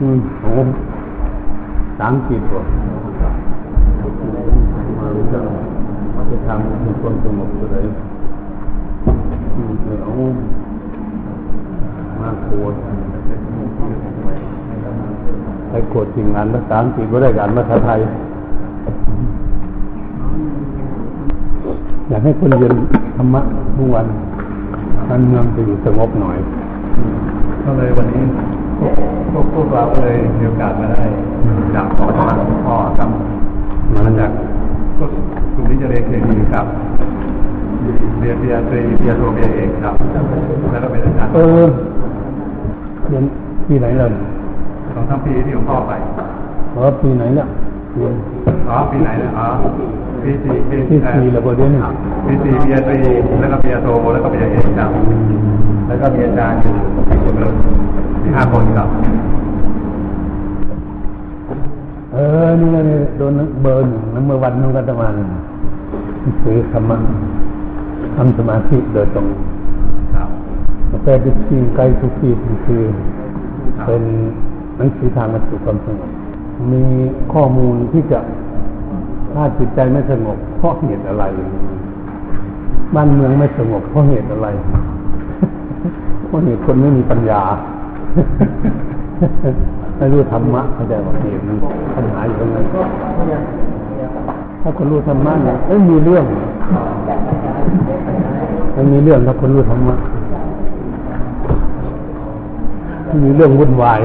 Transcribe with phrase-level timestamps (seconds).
[0.00, 0.52] อืมโอ้
[1.98, 2.60] สามจิตบ่
[4.98, 5.42] มาเรู้จัก
[6.14, 7.76] ว่าจะทำให้คนสงบตัวไหน
[9.56, 9.72] อืม
[10.02, 10.12] เอา
[12.20, 12.74] มาโกรธ
[15.70, 18.00] ไปโกรธสิ่งงานภาษาอังกฤษก็ได้การภาษาไทย
[22.08, 22.74] อยากให้คนเรียน
[23.16, 23.40] ธรรมะ
[23.76, 24.06] ทุกวัน
[25.08, 26.38] มันเมืองจะอยู่สงบหน่อย
[27.62, 28.24] ก็เลยวันนี้
[28.78, 28.92] พวก
[29.54, 31.02] พวกเราก็เลยมีโอกาสมาได้
[31.74, 33.10] จากขอมาหลวงพ่อครับ
[34.04, 34.30] มาจาก
[34.96, 35.10] พวก
[35.54, 36.66] กลุ่มที่จะเรียนเคมีครับ
[38.20, 39.94] เรียนปริญญาตรีปริญญาโทปริญญาเอกครับ
[40.70, 41.66] แล้วก็เป็นอาจารย์เออ
[43.08, 43.24] เรียน
[43.68, 44.08] ปีไหนล่ะ
[44.94, 45.92] สองสามปีที่หลวงพ่อไป
[46.74, 47.46] อ๋อปีไหนเนี่ย
[47.94, 48.12] เรียน
[48.68, 49.46] อ๋อปีไหนนะอ๋อ
[50.22, 51.82] ปีสี่ปีที่สี่แล้วก็เรียนนี่
[52.26, 52.98] ปีสี่ปริญญาตรี
[53.40, 54.90] แล้วก็ปริญญาโทแล้วก็ปริญญาเอกครับ
[55.86, 56.74] แล้วก็มีอาจารย์อยู่
[58.26, 58.88] สี่คนเลยสี่ห้าคนครับ
[62.12, 63.32] เออ นี่ก็นี่โดน
[63.62, 65.08] เบอร์หนึ่งนัเมื่อวันนู้นก็จะมา
[66.42, 66.96] ซื้อธรรมะ
[68.16, 69.26] ทำสมาธิโดยตรง
[70.14, 70.28] ครับ
[71.04, 72.28] แต่ดิสีไกลทุกที
[72.66, 72.82] คือ
[73.86, 74.02] เป็น
[74.76, 76.10] หนังสือทางมาสู่ความสงบ
[76.72, 76.82] มี
[77.32, 78.18] ข้อมูลที่จะ
[79.32, 81.24] ถ้าจิตใจไม่สงบเพราะเหตุอะไร
[82.94, 84.48] บ้านเมืองไม่สงบเพราะเหตุอะไร
[86.26, 87.42] เพราะเหตุคนไม่มีปัญญา
[89.96, 91.56] ไม่รู้ธรรมะเข้าใจว่าเหตุมัน
[91.94, 92.56] ปัญหาอยู่ตรงไหน
[94.62, 96.24] ถ้าคนรู้ธรรมะเนี่ยไม่มีเรื่อง
[98.74, 99.96] ไม่มีเรื่องถ้าคนรู้ธรรมะ
[103.08, 104.00] ม่มีเรื่องวุ่นวาย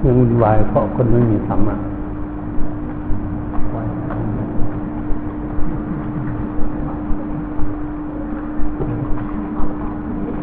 [0.00, 1.76] เรื่องวุ่นวายเพราะคนไม่มีธรรมะ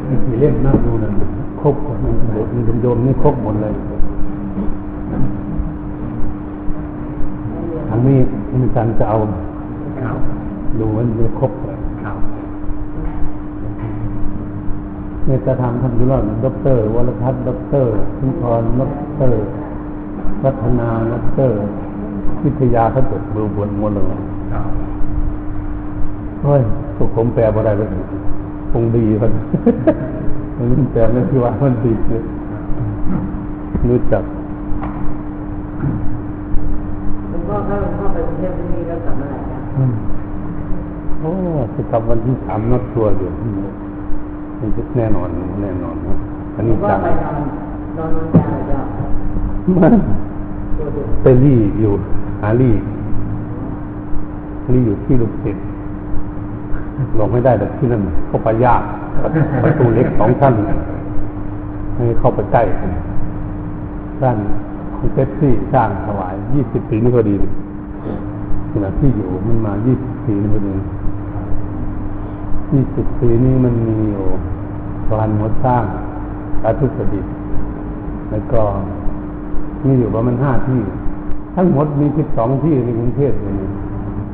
[0.08, 1.10] มีกี่ เล่มน่าดูนะ
[1.62, 3.74] ครบหมดมันบทมันโยมนี่ครบหมดเลย
[7.90, 8.18] อันนี้
[8.62, 9.18] มีการจะเอา
[10.80, 12.18] ดูมันจะครบเลยครับ
[15.26, 19.44] เนี่ยจะทำดูแล้วด็อกเตอร์วรพัฒน์ด็อกเตอร์คุณพรด็อกเตอร์
[20.44, 21.56] วัฒนาด็อกเตอร์
[22.44, 24.06] วิทยาเขาจดดูบนหมดเลย
[26.44, 26.62] เฮ้ย
[26.96, 27.88] พวกผมแปลบ่ได้เลย
[28.72, 29.32] คงดีมัน
[30.72, 32.22] มันแปลไม่คือว่ามันดีเลย
[33.90, 34.24] รู้จัก
[37.30, 39.94] หลวงพ่อถ้าหลวงพ่อไปกรุงเทพที่นี่แล้วกลับมาไหนนะอืม
[41.22, 41.32] โอ้
[41.76, 43.30] จะกลับวันที่สามนัดตัวอยู่
[44.60, 45.30] มันจะแน่นอน
[45.64, 46.16] แน่นอนนะ
[46.56, 47.38] อันหลวนี้งพ่อจังไปนอน
[47.98, 48.80] นอนนอนยาเลยจ้ะ
[49.78, 49.94] มัน
[50.78, 51.94] ตัวเดียวไปรี่อยู่
[52.42, 52.74] หารี่
[54.74, 55.64] รี่อยู่ที่ลูกศิษย์
[57.20, 58.82] ลงไม่ได้แต่ที่นั่นเข้าไปยาก
[59.64, 60.54] ประตูเล็กสองชั้น
[61.96, 62.64] ให้เข้าไปใกล้
[64.22, 64.38] ด้าน
[64.98, 67.36] คุณเป๊ปซี่สร้างถวายยี่สิบปีนี่พอดี
[68.72, 70.76] ขณะที่อยู่มันมายี่สิบปีนี่พอดี
[72.74, 74.26] ยี่สิบปีนี้มันมีอยู่
[75.08, 75.84] สะพานหมดสร้าง
[76.62, 77.32] สาธุประดิษฐ์
[78.32, 78.62] แล้วก็
[79.86, 80.82] มีอยู่ประมาณห้าที่
[81.56, 83.70] ทั้งหมดมีสิบสองที่ในกรุงเทพเลย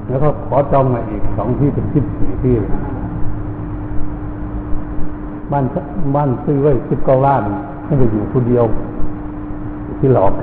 [0.08, 2.54] แล้วก็ขอจองมาอีกสองที่เป็นสิบสี่ที่
[5.52, 5.66] บ้าน
[6.16, 7.44] บ้านซื้อไว้สิบเก้าล้าน
[7.86, 8.66] ให้ไปอยู่คนเดียว
[10.00, 10.34] ที่หลอก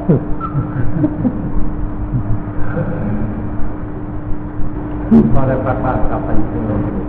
[5.35, 7.09] ก็ได้พักบ้านกลับไปที่โรงเรียน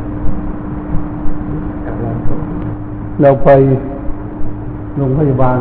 [1.85, 2.41] กับวงศพ
[3.22, 3.50] เราไป
[4.97, 5.58] โรงพยาบาล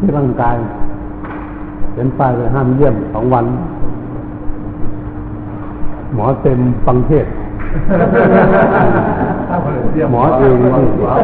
[0.00, 0.56] ที่ร่างกาย
[1.94, 3.44] เห็นป้ายเลยห้ามเยี่ยมสองวัน
[6.14, 7.26] หมอเต็มฟังเทศ
[9.48, 10.70] ถ้าคนอื่นเรียกหมอเองหมอ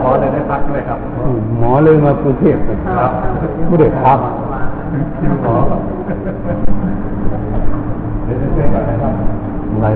[0.02, 3.10] หมอเลยได้พักด้วยครับอืมหมอเลยมากรุงเทพเลยครับ
[3.68, 4.18] ไม่ได้พัก
[5.18, 5.56] คิวหมอ
[8.24, 9.14] เดี๋ยวจะช่วยกันนะครับ
[9.70, 9.86] อะไร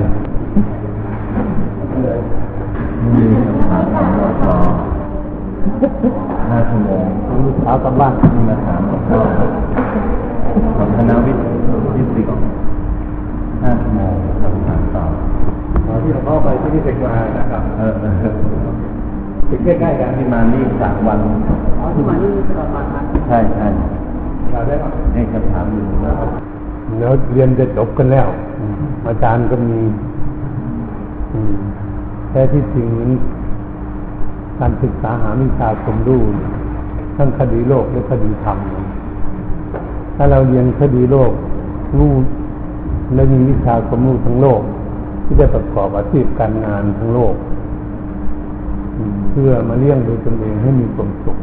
[3.15, 4.55] มีคำถามของเราต่อ
[6.51, 7.05] ห้าชั่วโมง
[7.45, 9.21] ลูกสาวกลับบ้านมีมาถามหลวงพ่อ
[10.77, 11.43] ของคณะวิทย์
[11.95, 12.45] ฟิสิกส์
[13.63, 14.13] ห้าชั่วโมง
[14.43, 15.26] คำถามตอบหมอ
[16.03, 18.35] ที่หลวงพ่อไปที่นี่เด็กมานะครับเออเออ
[19.49, 21.19] ติดใกล้ๆกันที่มานี่สามวัน
[21.79, 23.67] อ๋อที่มานี่ตลอดมาทันใช่ใช่
[24.53, 28.29] เราได้ปะให้คำถามอยู่แล้วเรียนจะจบกันแล้ว
[29.07, 29.81] อาจารย์ก็มี
[32.31, 33.13] แต่ที่จริงนั้น
[34.59, 36.23] การศึกษาหาวิชาความรู้
[37.17, 38.59] ทั้งคดีโลกและคดีธรรม
[40.17, 41.33] ถ้าเราเรียนคดีโลก
[41.99, 42.13] รู้
[43.15, 44.61] และมีวิชาความรู้ทั้งโลก
[45.27, 47.35] ที่จะประกอบอาชีพการงานทั้งโลก
[49.31, 51.39] เพื่อมาเลี้ยงดูตนเองให้มีความสุข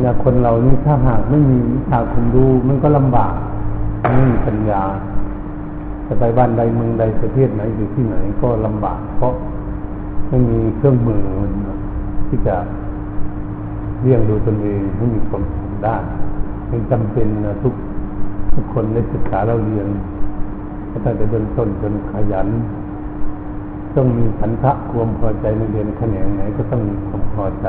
[0.00, 3.34] อย่าคนเรานี่ถ้าหากไม่มีวิชาความรู้มันก็ลำบาก
[4.00, 4.82] ไม่มีปัญญา
[6.06, 9.32] จะไปบ้านใดเมืองใดประเทศไหนอยู่ที่ไหนก็ลำบาก เพราะ
[10.28, 11.22] ไม่มีเครื่องมือ
[12.28, 12.56] ที่จะ
[14.02, 15.96] เลี้ยงดูตนเองให้มีความสุขได้
[16.68, 17.74] เป็นจำเป็นนะทุก
[18.54, 19.86] ทุกคนได้ศึกษาเราเรียน
[20.92, 22.48] ตั้งแต่เบื้องต้นจนขยัน
[23.96, 27.66] ต้องมีฉันทะความพอใจในเรียนแขนงไหนก็ต้องมีความพอใจ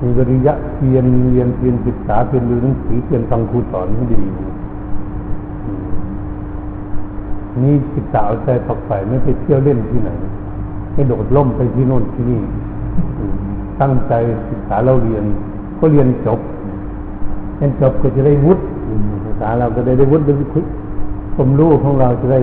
[0.00, 4.22] มีวิริยะเพียรเรียนเพียรศึกษาเพียรดูหนังสือเพียรฟังครูสอนให้ดี
[7.64, 10.10] นี่ศึกษาเอาใจฝักใฝ่ไม่ไปเที่ยวเล่นที่ไหน
[10.92, 12.40] ไม่โดดล่มไปที่โน่นที่นี่
[13.80, 14.12] ตั้งใจ
[14.50, 15.24] ศึกษาเราเรียน
[15.78, 16.40] ก็เรียนจบ
[17.56, 18.62] เรียนจบก็จะได้วุฒิ
[19.24, 20.44] ภาษาเราก็ได้ได้วุฒิได้วิ
[21.38, 22.40] วามรู้ของเราจะได้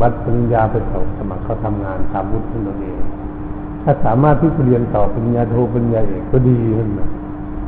[0.00, 2.98] บัตรปริญญาไปสอบสมัครเขาทำงานตามวุฒิของเราเอง
[3.82, 7.08] ถ้าสามารถที่จะเรียนต่อปริญญาโทปริญญาเอกก็ดีขึ้นนะ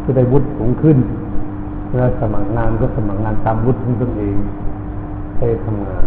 [0.04, 0.98] จะได้วุฒิสูงขึ้น
[1.88, 4.36] เวลาสมัครงานก็สมัครงานตามวุฒิของตนเอง
[5.36, 6.06] ให้ทำงาน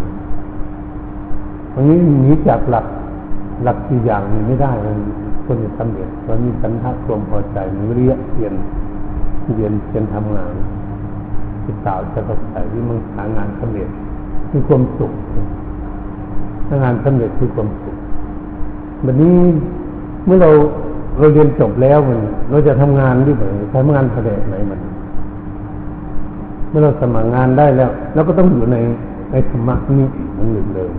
[1.74, 2.86] อันนี้หนีจากหลัก
[3.64, 4.98] หลักสี่อย่างนี้ไม่ได้มัน
[5.44, 8.54] คนจะสำเร็จเพราะมีสันทัดความพอใจมีวิริยเพียร
[9.56, 10.54] เรียนเพียรทำงาน
[11.66, 13.88] ศึกษาจะประสายที่มึงหางานสำเร็จ
[14.50, 15.12] คือความสุข
[16.82, 17.96] งานสำเร็จคือความสุข
[19.04, 19.36] วันนี้
[20.26, 20.50] เมื่อเรา
[21.18, 22.18] เราเรียนจบแล้วมัน
[22.50, 24.80] เราจะทำงานด้วยไหมทำงานแสดงไหนมัน
[26.68, 28.76] เมื่อเราสมัครงานได้แล้วเราก็ต้องอยู่ใน
[29.32, 30.04] ในธรรมะนี้
[30.36, 30.90] มันหนึ่งเลย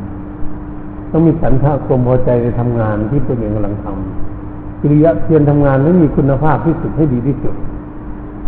[1.12, 7.56] ต้องมีสันทะความพอใจในทำงานที่ตัวเองกำลังทำกิริยะเพียรทำงานไม่มีคุณภาพที่สุดให้ดีที่สุด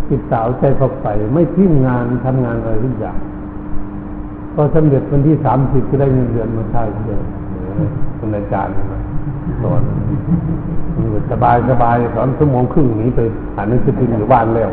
[0.09, 3.18] ติดสาวใจฝักใฝ่ไม่ทิ้งงานทำงานอะไรทุกอย่าง
[4.56, 7.21] พอสำเร็จวันที่สามสิบก็ได้เงินเดือนมาใช่เดียว
[8.19, 8.94] คุณอาจารย์ม
[9.63, 9.81] สอน
[11.31, 13.19] สบายสบายสอนชั่วโมงครึ่งนี้ไป
[13.56, 14.69] อ่านหนังสือพิมพ์อยู่บ้านแล้ว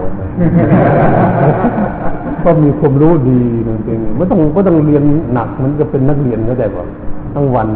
[2.44, 5.02] ก็มีความรู้ดีจริงๆไม่ต้องก็ต้องเรียน
[5.34, 6.88] หนักมันจะเป็นนักเรียนก็ได้ก่อน
[7.34, 7.68] ทั้งวัน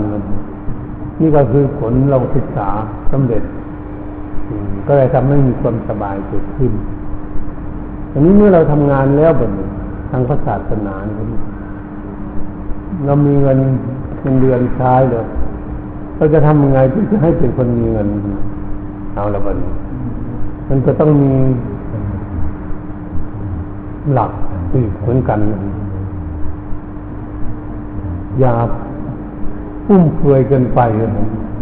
[1.21, 2.69] นี่ก็คือผลเราศึกษา
[3.13, 3.43] สำเร็จ
[4.87, 6.73] ก็เลยทำให้มีความสบายเกิดขึ้น
[8.13, 9.51] อันนี้เมื่อเราทำงานแล้วแบบ
[10.11, 10.95] ทางศาสนา
[11.51, 13.59] เเรามีเงิน
[14.21, 15.25] เงินเดือนใช้เลย
[16.17, 18.09] เราจะทำยังไงที่จะให้เป็นคนมีเงิน
[19.15, 19.57] เอาละบัน
[20.69, 21.33] มันก็ต้องมี
[24.13, 24.33] หลัก
[24.75, 25.41] อีกเหมือนกัน
[28.41, 28.55] อย่า
[29.87, 31.09] ฟุ่มเฟือยเกินไปเลย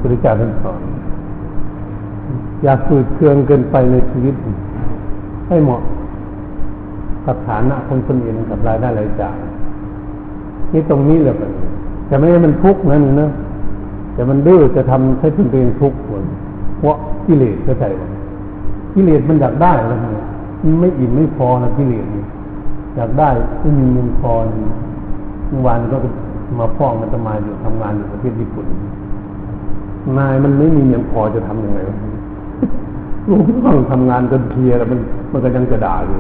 [0.01, 0.81] พระเจ้าท่านสอน
[2.63, 4.35] อย่าฝืดเคืองเกินไปในชีวิต
[5.49, 5.83] ให้เหมาะ
[7.27, 9.37] กับฐานะคนคนอื่นกับรายได้รายจ่าย
[10.73, 11.51] นี่ตรงนี้แหละมัน
[12.11, 13.31] จะไม่ให้มันทุกข์นั่นนะ
[14.15, 16.25] แต่มันดื้อจะทำให้ตัวเองทุกข์คน
[16.79, 16.97] เพราะ
[17.27, 18.03] กิเลสเข้าใจไหม
[18.95, 20.25] กิเลสมันอยากได้แล้วเนี่ย
[20.63, 22.27] มันไม่อิ่มไม่พอนะกิเลสเนี่ย
[22.97, 23.31] อยากได้
[23.61, 24.33] ไม่มีเงินพอ
[25.49, 25.99] เมื่อวานก็
[26.61, 28.67] มาฟ้องมันจะมาอยู่ทำงานอยู่ประเทศญี่ปุ่น
[30.19, 31.79] นายมันไม่มีเงินพอจะทํำยังไง
[33.29, 34.99] ลูกต้องทำงานจนเพียแล้วมัน
[35.33, 36.19] มันก็ยังจะด่าอยู่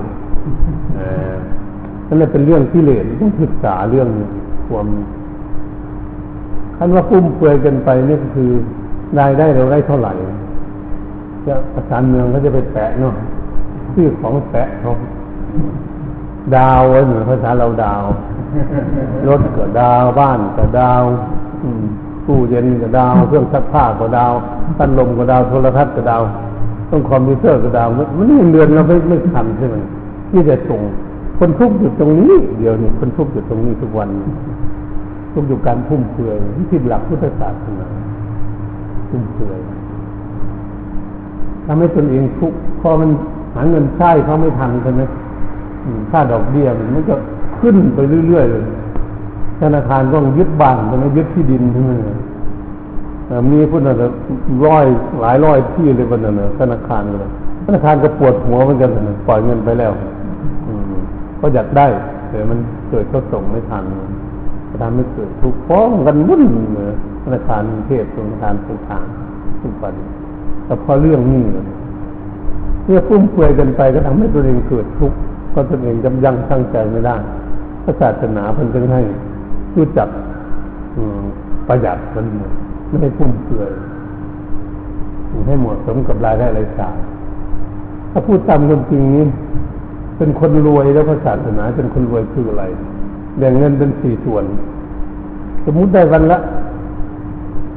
[2.10, 4.08] นั่นแหละเป็นเรื่องที่เลสต้องศึกษาเรื่อง
[4.68, 4.86] ความ
[6.76, 8.50] คันว่าฟุ่มเฟือยกันไปนี่ก็คือ
[9.18, 10.12] รายได้เราได้เท่าไหร่
[11.46, 13.14] จะประสานเมืองเขาจะไปแปะเนาะ
[13.94, 14.90] ชื่อของแปะเขา
[16.56, 18.02] ดาวเหมือนภาษาเราดาว
[19.28, 21.02] รถก็ดาวบ้านก็ดาว
[22.26, 24.32] ตู้เย็นก็ดาวเครื่องซักผ้าก็ดาว
[24.78, 26.22] ตั้นลมก็ดาวโทรทัศน์ก็ดาว
[26.90, 29.76] ต้องคอมพิวเตอร์ก็ดาวมันนี่เดือนเราไม่ไม่ทันใช่ไหม
[30.32, 30.80] นี่จะส่ง
[31.42, 34.08] คนทุกข์อยู่ตรงนี้ เดียวนี่คนทุกข์อยู่ตรงนี้ทุกวัน
[35.32, 37.86] ทุกข์อยู่การพุ่มเฟือยที่ผิดหลักพุทธศาสนา
[39.10, 39.58] พุ่มเฟือย
[41.66, 43.10] ทำให้ตนเองทุกข์พอมัน
[43.54, 45.02] หาเงินใช้เขาไม่ทันใช่ไหม
[46.10, 47.14] ค่าดอกเบี้ยมันก็
[47.60, 48.62] ขึ้นไปเรื่อยๆเลย
[49.60, 51.92] ธนาคารต้องยึดบ้านต้องยึดที่ดินใช่ไหม
[53.50, 53.92] มีพุทธะ
[54.66, 54.84] ร้อย
[55.20, 57.30] หลายร้อยที่เลยวันนั้นธนาคารเลย
[57.64, 58.90] ธนาคารก็ปวดหัวเหมือนกัน
[59.26, 59.92] ปล่อยเงินไปแล้ว
[61.40, 61.86] ก็อยากได้
[62.30, 62.58] แต่มัน
[62.90, 63.84] เกิดก็ส่งไม่ทัน
[64.68, 66.44] ก็ทำให้เกิดทุกข์ฟ้องกันวุ่น
[67.22, 69.94] ธนาคารเทศธนาคารต่างๆทุกวัน
[70.64, 71.42] แต่พอเรื่องนี้
[72.84, 75.16] เมื่อฟุ่มเฟือยกันไปก็ทำให้ตัวเองเกิดทุกข์
[75.54, 77.16] ก็ตัวเองจำยังตั้งใจไม่ได้
[77.84, 79.00] พระศาสนาเพิ่นจึงให้
[79.76, 80.08] รู้จัก
[81.68, 82.26] ประหยัดมัน
[82.88, 83.72] ไม่ให้ฟุ่มเฟือย
[85.46, 86.96] ให้เหมาะสมกับรายได้รายจ่าย
[88.12, 89.24] ถ้าพูดตามความจริงนี้
[90.20, 92.64] เป็นคนรวยแล้วพระศาสนาเป็นคนรวยคืออะไร
[93.38, 94.44] แบ่งเงินเป็นสี่ส่วน
[95.64, 96.38] สมมุติได้วันละ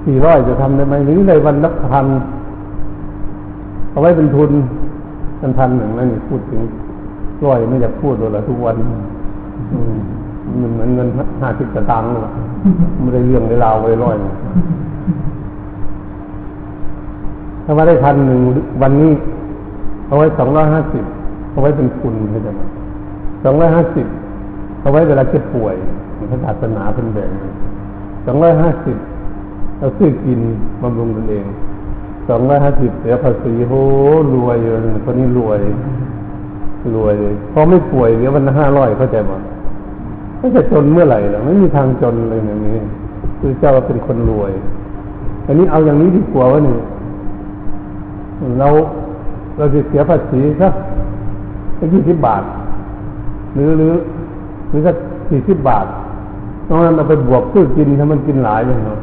[0.06, 2.08] สี่ร้อยจะทำได้ไหมหรือได้วันละพัน
[3.92, 4.52] เอาไว้เป็นทุน
[5.42, 6.62] กันพันหนึ่งนั่นนี่พูดถึง
[7.46, 8.76] ร้อยไม่อยากพูดเลยทุกวัน
[10.62, 11.08] มันเหมือนเงิน
[11.42, 12.22] ห้าสิบตางค์เลย
[13.02, 14.16] ไม่ได้เรื่องได้ราวไว้ร้อย
[17.66, 18.40] ถ้าว่าได้พันหนึ่ง
[18.82, 19.12] วันนี้
[20.08, 21.06] เอาไว้สองร้อยห้าสิบ
[21.54, 22.62] เอาไว้เป็นทุนเข้าใจไหม
[23.44, 24.08] สองร้อยห้าสิบ
[24.82, 25.76] เอาไว้เวลาเจ็บป่วย
[26.32, 27.32] พระศาสนาเป็นแบ่ง
[28.26, 28.98] สองร้อยห้าสิบ
[29.80, 30.40] เราซื้อกิน
[30.82, 31.46] บำรุงตนเอง
[32.28, 33.74] สองร้อยห้าสิบเสียภาษีโห
[34.36, 35.60] รวยเลยคนนี้รวย
[36.96, 39.32] รวยเลยพอไม่ป่วยเดี๋ยววันละห้าร้อยเข้าใจไหม
[40.38, 42.78] ไม่จะจนเมื่อไหร่หรอไม่มีทางจนเลยอย่างนี้
[43.40, 44.52] คือเจ้าเป็นคนรวย
[45.48, 46.78] อันนี้เอาอย่างนี้ดีกว่าว่านี่
[48.60, 48.68] เรา
[49.58, 50.74] เราจะเสียภาษีสัก
[51.84, 52.44] สักยี่สิบบาท
[53.54, 53.94] หรือหรือ
[54.70, 54.96] หรือสัก
[55.30, 55.86] สี่สิบบาท
[56.68, 59.00] ตรงนั้นเราไปบวกซื้อกินถ้ามันกินหลายอย่างเนาะ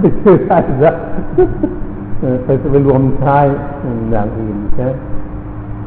[0.00, 0.90] ไปซื้อใช้ซะ
[2.44, 3.36] ไปไปรวมใช้
[4.10, 4.86] อย่างอื่นใช่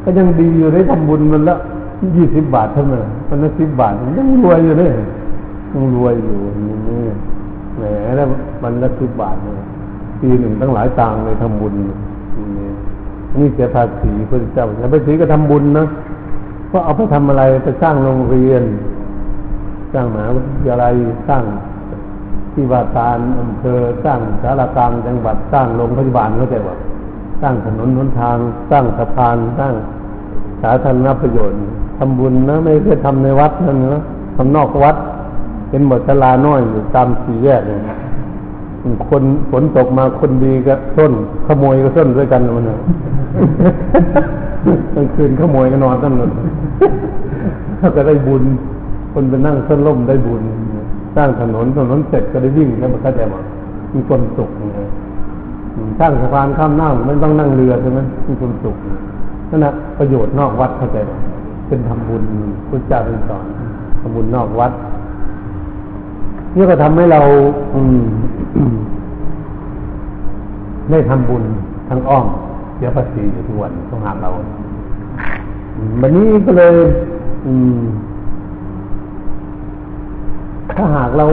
[0.02, 1.54] ก็ยังดีอยู่ได้ทำบุญมันละ
[2.16, 4.90] ยี่สิบบาทเท่านั้นมันละสิบบาทยังรวยอยู่เลย
[5.74, 6.36] ยังรวยอยู่
[6.88, 7.02] นี่
[7.76, 7.82] แหม
[8.16, 8.26] แล้ว
[8.62, 9.54] มันละสิบบาทเนี่ย
[10.20, 11.96] ปีหนึ่งตั้งหลายตังเลยทำบุญนี่
[13.40, 15.86] นี่เสียภาษีพระเจ้าแต่ภาษีก็ทำบุญนะ
[16.70, 18.62] ก็เอาไปทำอะไรไปสร้างโรงเรียน
[19.92, 20.94] สร้างมหาวิทยาลัย
[21.28, 21.44] สร้าง
[22.52, 26.76] ที่ว่าการอำเภอสร้างสารกลางจังหวัดสร้างโรงพยาบาลเข้าใจว่า
[27.40, 28.36] สร้างถนนหนทาง
[28.70, 29.74] สร้างสะพานสร้าง
[30.62, 31.58] สาธารณประโยชน์
[31.98, 34.02] ทำบุญนะไม่ใช่ทำในวัดนั่นนะ
[34.36, 34.96] ทำนอกวัด
[35.70, 37.98] เป็นบทศาลาน้อยอยู่ตามสี่แยกเนี่ย
[39.08, 41.12] คนฝนตกมาคนดีก็ส้น
[41.46, 42.78] ขโมยก็ส้นด้วยกันมันนะ
[44.94, 46.30] กลางคืนขโมยก็นอนกันหมด
[47.96, 48.42] ก็ได้บุญ
[49.12, 50.42] คนไปนั่งส้นล่มได้บุญ
[51.16, 53.40] สร้างถนนถนนเสร็จก็ได้วิ่งแล้วมันก็จะมา
[53.94, 54.88] มีความสุขนะ
[55.98, 58.76] สร้างสะพานข้ามน้ำไม่ต้องนั่งเรือใช่ไหมมีความสุข
[59.50, 60.98] นั่นแหะประโยชน์นอกวัดเข้าใจ
[61.68, 62.22] เป็นทำบุญ
[62.68, 63.44] พุทธเจ้าเป็นสอน
[64.00, 64.72] ทำบุญนอกวัด
[66.56, 67.20] นี่ก็ทำให้เรา
[67.74, 67.80] อื
[70.90, 71.42] ได้ทำบุญ
[71.88, 72.26] ทั้งอ้อม
[72.78, 74.30] เสียภาษีอยู่ทุกวันต้องหาเรา
[76.00, 76.74] วันนี้ก็เลย
[77.46, 77.78] อืม
[80.72, 81.26] ถ้าหากเรา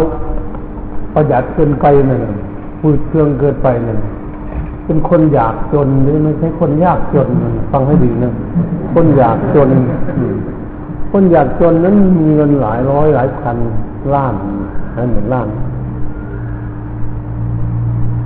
[1.14, 2.22] ประหยัดเกินไปนั่น
[2.80, 4.00] พูดเครื่องเกินไปนั่น
[4.86, 8.34] เป็นคนอยากจนหรือไม่ใช่คนยากจนนั่นฟังให้ดีนะ
[8.94, 9.70] คนอยากจน
[11.12, 13.58] คนอยากจนนั้นมีเงินหลายร้อยหลายพัน
[14.14, 14.36] ล้าน
[14.94, 15.48] ให้เหมือนล้าน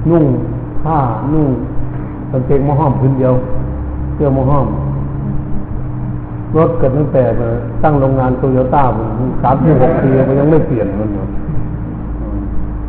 [0.10, 0.26] นุ่ง
[0.82, 1.00] ผ้า
[1.32, 1.48] นุ่ง
[2.32, 3.34] กางเกงมะห้อมพื้นเดียว
[4.16, 4.68] เสื้อมะห้อม
[6.58, 7.24] รถเกิดตั้งแต่
[7.84, 8.84] ตั้งโรงงานโตโยต้า
[9.42, 11.10] สามถึงหกปีมันยังไม่เปลี่ยนมัน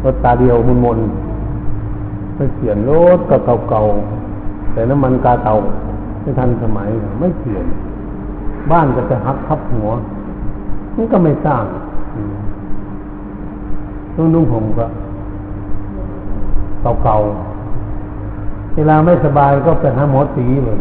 [0.05, 0.99] รถตาเดียวมุนมน
[2.37, 3.37] ไม่เปลี่ยนรถก็
[3.69, 5.55] เก่าๆแต่น้ำมันกาเตา
[6.21, 6.89] ไม่ทันสมัย
[7.21, 7.65] ไม่เปลี่ยน
[8.71, 9.89] บ้านก็จะหักทับหัว
[10.97, 11.65] มันก็ไม่สร้าง
[14.15, 14.87] ต้องนุ่งผมก็
[17.05, 17.50] เก่าๆ
[18.77, 20.79] เวลาไม่สบายก็ไปหาหมอตีเลย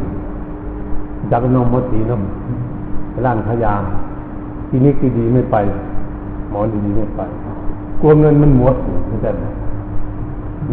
[1.32, 2.22] จากนมหมอตีนม
[3.26, 3.74] ร้านขายา
[4.70, 5.58] ทีนี้คือดีไม่ไป
[6.52, 7.22] หมอดีไม่ไป
[8.02, 8.76] กลัวเงินมันหมด
[9.08, 9.44] เข้าใจไหม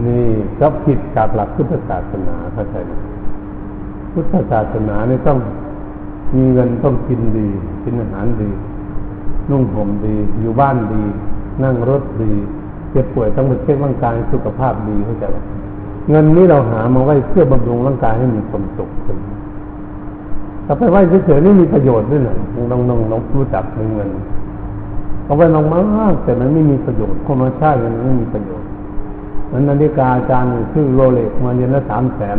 [0.07, 0.27] นี่
[0.61, 2.93] ก็ผิดจากหลักพุทธศาสนาเข้าใจไหม
[4.13, 5.39] พุทธศาสนาเนี่ยต้อง
[6.37, 7.49] มีเงินต้องกินดี
[7.85, 8.51] กินอาหารดี
[9.51, 11.03] นุ่งห่มดี อยู่บ้านดี
[11.63, 12.33] นั่งรถดี
[12.91, 15.39] เจ็บป่วยต้องไปเช็คร่างกายสุขภาพดีเข้าใจไหม
[16.11, 19.19] เงินนี้เราหามาไว้เพื่อบำรุงร่างกายให้มีความสุขขึ้น
[20.67, 22.37] ถ้าไปไหว้เฉยๆนี่มีประโยชน์ด้วยหนะ
[22.71, 24.11] น้องๆน้องรู้จักเงิน
[25.25, 28.67] เอาไว้ลงมากแต่มันไม่มีประโยชน์คนมาใช้มันไม่มีประโยชน์
[29.53, 32.39] นั้นนาฬิกาอาจารย์ชื่อโรเล็กมาเรียนละสามแสน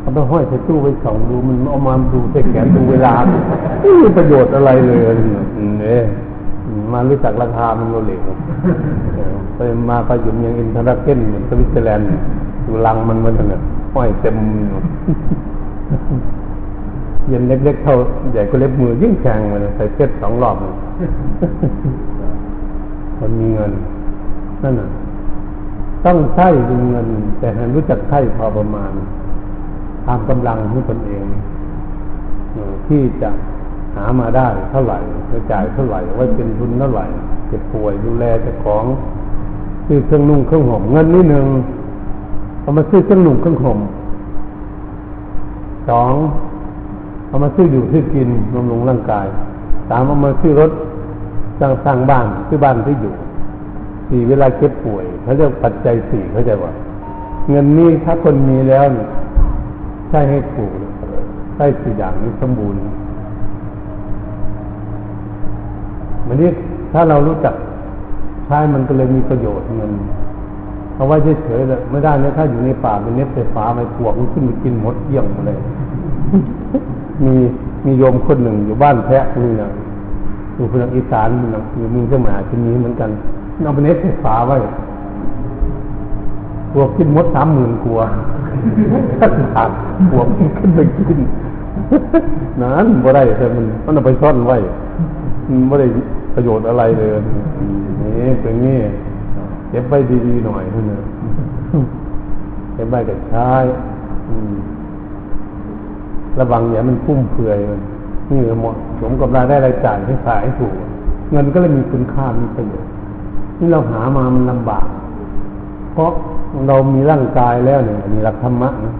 [0.00, 3.14] เอาไปห้อยใส่ตู้ไว้ส่องดูมันเอามาดูใส่แขนดูเวลา
[3.80, 5.14] ไม่มีประโยชน์อะไรเลย
[5.80, 6.02] เนี่ย
[6.92, 8.20] มารู้จักราคามันโรเล็ก
[9.54, 12.06] ไปมาไปอยู่ยังอินทราเกนเมือนสวิตเซอร์แลนด์
[12.64, 13.60] อยู่ลังมันมันเนี่ย
[13.94, 14.36] ห้อยเต็ม
[17.28, 17.94] เย็นเล็กๆเท่า
[18.32, 20.74] ใหญ่ก็เล็บมือยิ่งแข็งเลยใส่เพชรสองรอบเลย
[23.18, 23.72] คนมีเงิน
[24.62, 24.88] นั่นน่ะ
[26.04, 26.48] ต้องใช้
[26.90, 27.06] เงิน
[27.38, 28.92] แต่ให้รู้จักใช้พอประมาณ
[30.06, 31.24] ตามกำลังของตนเอง
[32.86, 33.30] ที่จะ
[33.96, 34.98] หามาได้เท่าไหร่
[35.30, 37.06] จะจ่ายเท่าไหร่ไว้เป็นทุนเท่าไหร่
[37.48, 38.84] เจ็บป่วยดูแลเจ้าของ
[39.86, 41.46] ซื้อเครื่องนุ่งเครื่องห่มเงินนิดหนึ่ง
[42.64, 43.78] เอามาซื้อเครื่องหนุ่งเครื่องห่ม
[45.88, 46.12] สอง
[47.28, 49.26] เอามาซื้ออยู่ซื้อกินบำรุงร่างกาย
[49.88, 50.70] สามเอามาซื้อรถ
[51.60, 53.14] สร้างสร้างบ้านคือบ้านที่ออยู่
[54.08, 56.72] สี่เวลาเก็บป่วยเขาเรียกปัจจัยสี่เขาใจว่า
[57.50, 58.84] เงินนี้ถ้าคนมีแล้ว
[60.08, 60.70] ใช้ให้ถูก
[61.54, 62.80] ใช้สี่อย่างนี้สมบูรณ์
[66.26, 66.50] มันนี้
[66.92, 67.54] ถ้าเรารู้จัก
[68.46, 69.92] ใช้มันก็เลยมีประโยชน์เงิน
[70.96, 75.58] เอาไว้เฉยๆเลยไม่ได้นะถ้าอยู่ในป่าเป็นเน็ตไฟฟ้าไม่ปวกมันขึ้นมากินหมดเยี่ยงเลย
[77.24, 77.34] มี
[77.84, 79.70] มีโยมคนหนึ่งอยู่บ้านแพะนี่นะ
[80.56, 83.10] อยู่พนักอีสานมันนะอยู่มีเจ้าหมาที่นี้เหมือนกัน
[83.64, 84.56] เอาไปเน็ตไฟฟ้าไว้
[86.72, 88.06] ปวกกินมดสามหมื่นกว่า
[89.54, 89.70] ขาด
[90.10, 90.26] ปวก
[90.58, 91.18] ขึ้นไปกิน
[92.62, 94.56] นั้นบ่ได้แต่มันมันเอาไปซ่อนไว้
[95.48, 95.86] มันไม่ได้
[96.34, 97.10] ประโยชน์อะไรเลย
[98.00, 98.78] นี่เป็นงี้
[99.70, 101.02] เก็บไว้ดีๆหน่อยเท่านั้น
[102.74, 103.48] เก็บไว้กับใช้
[106.38, 107.80] ระวังอย่ามันพุ่มเฟื่อยมัน
[108.30, 110.72] นี่เหมาะสมกับรายได้รายจ่ายที่ขายถูก
[111.30, 112.90] เงินก็เลยมีคุณค่ามีประโยชน์
[113.58, 114.86] นี่เราหามามันลำบาก
[115.92, 116.10] เพราะ
[116.68, 118.94] เรามีร่างกายแล้วเนี่ยมีหลักธรรมะนะ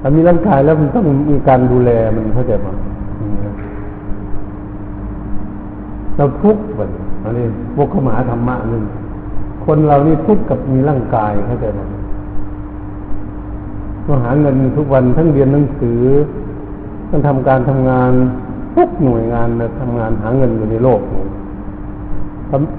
[0.00, 2.66] ถ้ามีร่างกายแล้วมันต้องมีการดูแลมันเข้าใจไหม
[6.16, 6.90] เราทุกข์แบบ
[7.22, 7.44] อันนี้
[7.76, 8.82] พวกขมาธรรมะนึง
[9.70, 11.80] คนเรานี่ทุกข์กับมีร่างกายเข้าใจไหม
[14.06, 16.00] ต้องหาเงินทุกวันทั้งเรียนหนังสือ
[17.08, 18.12] ต้งทำการทำงาน
[18.74, 21.00] ทุกหน่วยงานนะทำงานหาเงินอยู่ในโลก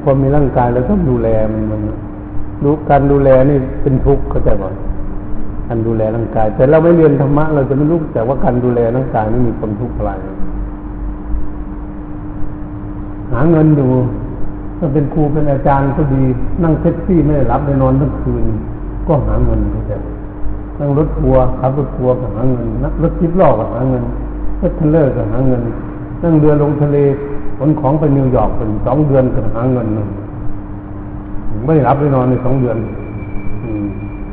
[0.03, 1.81] พอมีร่างกายแล้วต้องดูแลมันมัน
[2.63, 4.65] ดูการดูแลนี่เป็นทุกข์เข้าใจไหม
[5.67, 10.11] การดูแลร่างกาย แต่เราไม่เรียนธรรมะเราจะไม่รู้แต่ว่าการดูแลร่างกายนี่มีความทุกข์อะไร
[13.31, 13.89] หาเงินอยู่
[14.79, 16.23] ถ้าเป็นครูเป็นอาจารย์ก็ดี
[16.63, 18.43] นั่งแท็กซี่ไม่ได้หลับได้นอนทั้งคืน
[19.07, 19.93] ก็หาเงินเข้าใจ
[20.79, 24.03] นั่งรถทัวร์ขับรถทัวร์ก็หาเงินนั่งรถสิบล้อก็หาเงิน
[24.61, 25.61] รถเทรลเลอร์ก็หาเงิน
[26.23, 26.97] นั่งเรือลงทะเล
[27.59, 30.07] ขนของไปนิวยอร์กเป็นสองเดือนก็หาเงินหนึ่ง
[31.65, 32.77] ไม่หลับได้นอนในสองเดือน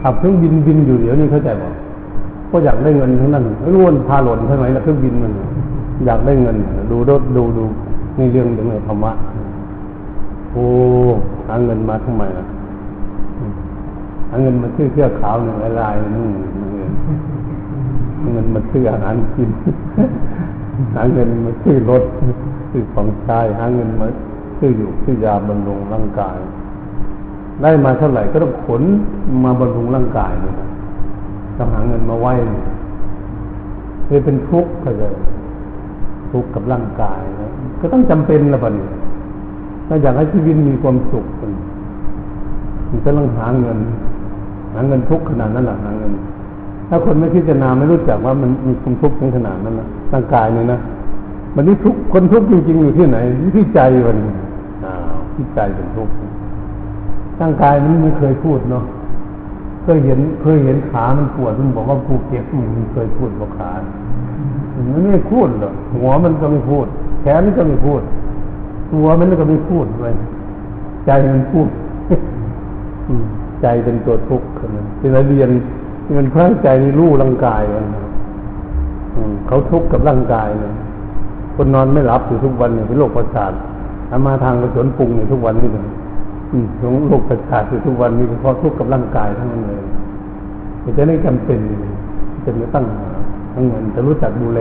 [0.03, 1.69] ขับเครื่องบินบินอยู่เดี๋ยวนี้เข้าใจบ่
[2.51, 5.33] ก็อยากได้เงินทั้งนั้นไม่รู้วนพาหล่นใช่ไหมแล้วเครื่องบินมัน
[6.07, 6.57] อยากได้เงิน
[6.91, 7.65] ดูรถดูดู
[8.19, 9.13] นี่เรื่องเรื่องธรรมะ
[10.57, 10.69] โอ้
[11.47, 12.45] หาเงินมาทำไมล่ะ
[14.29, 16.31] หาเงินมาซื้อเสื้อขาวหนึ่งลายนุ่ง
[18.33, 19.51] เงินมาซื้ออาหารกิน
[20.95, 22.03] หาเงินมาซื้อรถ
[22.71, 24.07] ซื้อของใช้หาเงินมา
[24.59, 26.37] ซื้ออยู่ซื้อยาบำรุงร่างกาย
[27.63, 28.83] ได้มาเท่าไหร่ก็ต้องขน
[29.45, 30.55] มาบำรุงร่างกายเนี่ย
[31.59, 35.15] ต้องหาเงินมาไหว้เลยเป็นทุกข์ก็เลย
[36.31, 38.89] ทุกข์กับร่างกายนะก็ต้องจำเป็นละบัดนี้
[39.87, 43.79] ถ้าอยากให้ชีวิตมีความสุขมันก็ต้องหาเงิน
[44.73, 46.13] หาเงินทุกขนาดนั้นแหละหาเงิน
[46.89, 50.79] ถ้าคนไม่พิจารณาไม่รู้จักว่ามันมีความทุกข์ในขนาดนั้นนะร่างกายเนี่ยนะ
[51.55, 53.19] มันนี่ทุกคนทุกข์จริงๆอยู่ที่ไหน
[53.57, 54.17] ที่ใจมัน
[55.35, 56.15] ที่ใจเป็นทุกข์
[57.41, 58.85] ร่างกายมันไม่เคยพูดเนาะ
[59.83, 62.45] เคยเห็นเคยเห็นขามันปวดมันบอกว่ากูเจ็บ
[62.75, 63.71] มันเคยพูดว่าขา
[64.93, 66.87] มันไม่พูดหรอกหัวมันก็ไม่พูด
[67.23, 68.01] แขนก็ไม่พูด
[68.97, 70.15] ตัวมันก็ไม่พูดเลย
[71.07, 71.69] ใจมันพูด
[73.63, 75.51] ใจเป็นตัวทุกข์คนนั้นที่เราเรียน
[76.19, 77.87] มันเพื่อใจรู้ร่างกายมัน
[79.47, 80.73] เขาทุกข์กับร่างกายเนี่ย
[81.55, 83.53] คนนอนไม่หลับอยู่ทุกวันเนี่ยเป็นโรคประสาท
[84.11, 85.87] อามาทางกระสนปรุงอยู่ทุกวันนี่เลย
[86.81, 89.83] ของโรคประสาทอยู่ทุกวันนี้เพราะทุกข์กับร่างกายทั้งนั้นเลย
[90.97, 91.61] จะได้จำเป็น
[92.45, 92.85] จะไม่ตั้ง
[93.55, 94.61] ทั้งเงินจะรู้จักดูแล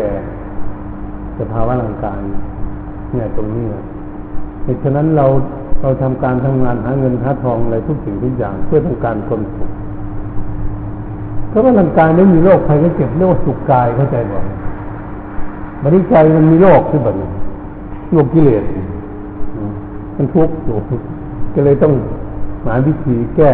[1.39, 2.19] สภาวะร่างกาย
[3.15, 3.65] เนี่ยตรงนี้
[4.65, 5.25] เหตุฉะนั้นเรา
[5.81, 9.69] เราทำการทำงานหาเงินหาทองอะไรทุกสิ่งทุกอย่างเพื่อต้องการความสุข
[11.49, 14.39] เพราะว่าร่างกายไม่มีโรคภัยก็เจ็บเรียกว่าสุขกายเข้าใจบ่
[15.83, 17.29] บริใจมันมีโรคขึ้นแบบนี้
[18.11, 18.63] โรคกิเลส
[20.15, 20.77] มันทุกข์อยู่
[21.55, 21.93] ก็เลยต้อง
[22.65, 23.51] หาวิธีแก้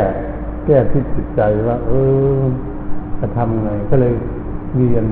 [0.66, 1.92] แก้ที่จิตใจว่า เอ
[2.40, 2.42] อ
[3.20, 4.14] จะทำไงก็เลย
[4.76, 5.06] เรียน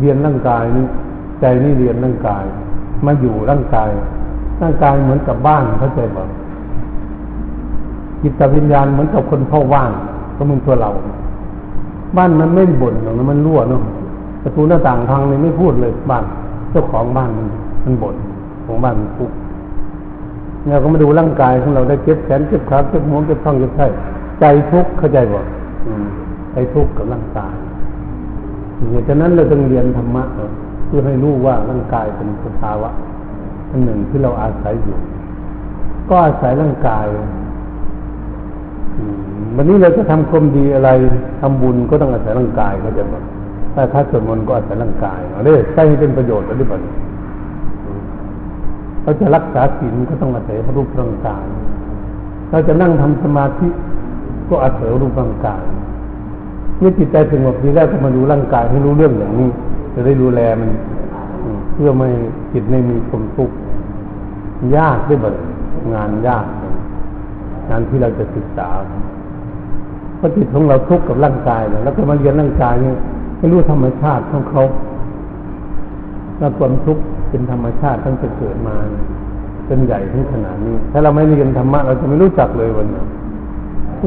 [0.00, 0.86] เรียนร่างกายนี้
[1.40, 2.44] ใจนี่เรียนร่างกาย
[3.06, 3.90] มาอยู่ร่างกาย
[4.62, 6.18] ร่างกายเหมือนกับบ้านเข้าใจไหม
[8.22, 9.90] จิตวิญญาณเหมือนกับคนเข้าว่าน
[10.36, 10.90] ก็มึงตัวเรา
[12.16, 13.82] บ้านมันไม่บ่นหรอกมันรั่วเนาะ
[14.42, 16.24] ประตูหน้าต่างพังเลยไม่พูดเลยบ้าน
[16.70, 17.46] เจ้าของบ้านมัน
[17.84, 18.16] มันบ่น
[18.64, 19.30] ของบ้านมันทุก
[20.68, 23.86] เราก็มาดูร่างกายของเราได้เจ็บแขนเจ็บขาเจ็บหัวเจ็บท้องเจ็บไส้
[24.40, 25.40] ใจทุกข์เข้าใจบ่
[26.52, 27.54] ใจทุกข์กับร่างกาย
[28.90, 30.24] เหตุฉะนั้นเราต้องเรียนธรรมะ
[30.86, 32.90] เพื่อให้รู้ว่าร่างกายเป็นสภาวะ
[33.72, 34.96] อันหนึ่งที่เราอาศัยอยู่
[36.08, 37.06] ก็อาศัยร่างกาย
[39.56, 40.90] วันนี้เราจะทำความดีอะไร
[41.40, 43.22] ทำบุญก็ต้องอาศัยร่างกายเขาจะบอก
[43.74, 46.78] ถ้าถ้าสวดมนต์ก็อาศัยร่างกายเรื่อยใช้เป็นประโยชน์หรือเปล่า
[49.02, 51.44] เราจะรักษาศีลก็ต้องอาศัยรูปร่างกาย
[52.50, 53.68] เราจะนั่งทำสมาธิ
[54.48, 55.62] ก็อาศัยรูปร่างกาย
[56.78, 59.48] เมื่อจิตใจสงบดีแล้วก็มาดูร่างกายให้รู้เรื่องอย่างนี้
[59.94, 60.70] จะได้ดูแลมัน
[61.74, 62.08] เพื่อไม่
[62.52, 63.54] จิตไม่มีความทุกข์
[64.76, 65.36] ยากด้วยแบบ
[65.94, 66.46] งานยาก
[67.70, 68.68] งานที่เราจะศึกษา
[70.16, 72.96] เพราะจิตของเราทุกข์กับร่างกายแล้วก็มาเรียนร่างกายเนี่ย
[73.38, 74.62] ไม่รู้ธรรมชาติของเขา
[76.38, 78.76] แล้วความทุกข์เป็นธรรมชาติตั้งแต่เกิดมา
[79.66, 83.02] เป็นใหญ่ถึงขนาดนี้ ถ้าเราไม่เรียนธรรมะเราจะไม่รู้จักเลยวันนี้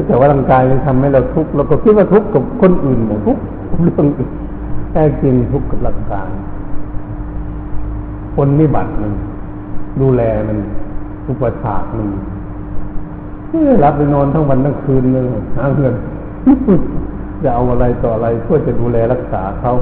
[0.08, 3.42] แต่ว่าร่างกายมันทำให้เราทุกข์เราก็คิดว่าทุกข์กับคนอื่นหมดทุกข์
[3.84, 4.32] เรื่องอื่น
[4.90, 6.28] แท้จริงทุกข์กับร่างกาย
[8.36, 9.12] คนนิบัติมัน
[10.00, 10.58] ดูแลมัน
[11.26, 12.08] อุปถากมัน
[13.84, 15.94] รับไปนอนทั้งวันทั้งคืนเลยหาเงิน
[17.42, 19.72] จะเอาอะไรต่ออะไรเพื่อจะดูแลรักษาเขา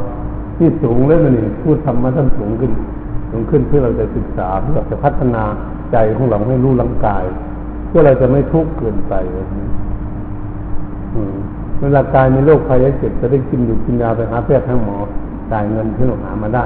[0.56, 2.72] ที่สูงเลยมันนี่พูดทำมาท่านสูงขึ้น
[3.30, 5.42] สูงขึ้นเพื่อเราจะศึกษาเพื่อจะพัฒนา
[5.92, 7.24] ใจของเราให้รู้ร่างกาย
[7.88, 9.14] เพื่อเราจะไม่ทุกข์เกินไป
[11.80, 14.96] เวลากายมีโรคภัยเจ็บจะได้กินอยู่กินยาไปหาแพทย์หาหมอ
[15.52, 16.64] จ่ายเงินที่เราหามาได้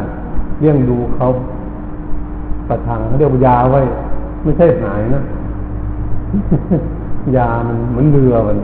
[0.61, 1.29] เลี้ยงดูเขา
[2.69, 3.81] ประทังเขาเรียกว่ายาไว้
[4.43, 5.23] ไม่ใช่หายนะ
[7.37, 8.59] ยามันเหมือนเรือมัน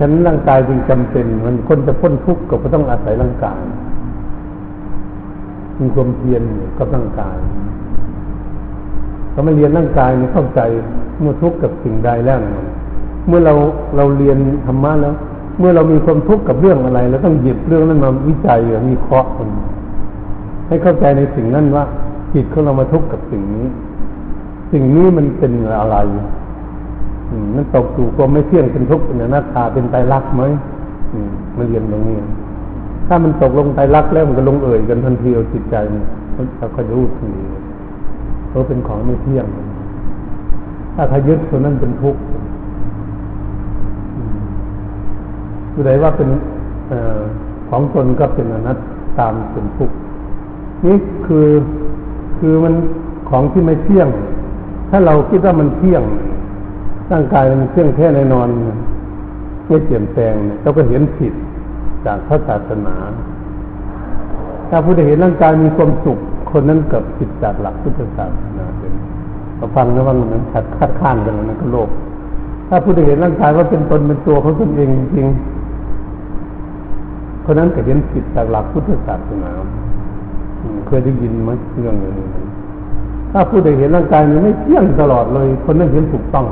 [0.00, 3.60] ฉะนั้นร่างกายจึงจำเป็น มันคนจะพ้นทุกข์ก็ต้องอาศัยร่างกาย
[5.80, 6.42] มีความเพียร
[6.78, 7.36] กับร่างกาย
[9.32, 10.60] ถ้าไม่เรียนร่างกายไม่เข้าใจ
[11.20, 12.38] เมื่อทุกข์กับสิ่งใดแล้ว
[13.28, 13.54] เมื่อเรา
[13.96, 15.14] เราเรียนธรรมะแล้ว
[15.58, 19.48] เมื่อเรามีความทุกข์กับเรื่องอะไรเราต้องหยิบเรื่องนั้นมาวิจัยมีเคราะห์มัน
[20.68, 21.84] ให้เข้าใจในสิ่งนั้นว่า
[22.36, 23.66] จิตของเรามาทุกข์กับสิ่งนี้
[24.72, 25.96] สิ่งนี้มันเป็นอะไร
[27.56, 30.42] มันตกอยู่ก็ไม่เที่ยงเป็นทุกข์เป็นอนัตตาเป็นไตรลักษณ์ไหม
[31.56, 32.16] มาเรียนตรงนี้
[33.06, 37.28] ถ้ามันตกลงไตรลักษณ์แล้วมันก็ลงเอ่ยกันทันทีเอาจิตใจมันเราก็รู้ที
[38.48, 39.46] เขาเป็นของไม่เที่ยง
[40.94, 42.20] ถ้าขยึดตัวนั้นเป็นทุกข์
[45.72, 46.28] ผู้ใดว่าเป็น
[46.90, 46.92] อ
[47.70, 48.78] ของตนก็เป็นอนัต
[49.18, 49.96] ตามเป็นทุกข์
[50.86, 50.96] นี่
[51.26, 51.46] คือ
[52.38, 52.74] คือมัน
[53.28, 54.08] ของที่ไม่เที่ยง
[54.90, 56.02] ถ้าเราคิดว่ามันเที่ยง
[57.12, 58.48] ร่างกายมันเครื่องแท้แน่นอน
[59.68, 61.32] ไม่เปลี่ยนแปลงเนี่ยเราก็เห็นผิด
[62.06, 62.94] จากพระศาสนา
[64.70, 66.18] ถ้าผู้ใดเห็นร่างกายมีความสุข
[66.50, 68.92] คนนั้นกับผิดจากหลักพุทธศาสนาเป็น
[69.56, 71.90] เราฟังนะว่ามันขัดคัดค้านกันนั่นก็โลภ
[72.68, 75.26] ถ้าผู้ใดเห็นร่างกายว่าเป็นตนเป็นตัวของตนเองจริง
[77.44, 79.50] คนนั้นก็เห็นผิดจากหลักพุทธศาสนา
[80.86, 81.50] เคยได้ยินไหม
[81.80, 82.12] เรื่องนี้
[83.32, 86.46] ถ้าผู้ใดเห็นร่างกายมันไม่เที่ยงตลอดเลย คนนั้นเห็นถูกต้อง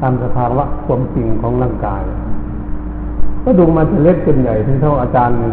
[0.00, 2.02] ตามสภาวะความจริงของร่างกาย
[3.42, 5.52] ก็ดูมันจะเล็กจนใหญ่ถึงเท่าอาจารย์เนี่ย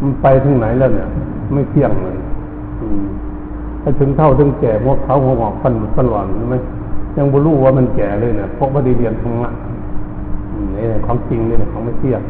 [0.00, 1.08] มันไปถึงไหนแล้วเนี่ย
[1.52, 2.16] ไม่เที่ยงเลย
[3.82, 6.56] ถ้าถึงเท่าถึงแก่พวกเขาหัวหอกฟันฟันหลอนใช่ไหม
[7.16, 9.54] ยังบรู้ว่ามันแก่เลยเนี่ยเพราะว่าได้เรียนทั้งนั้น
[10.76, 12.22] นี่ของจริงนี่ของไม่เที่ยง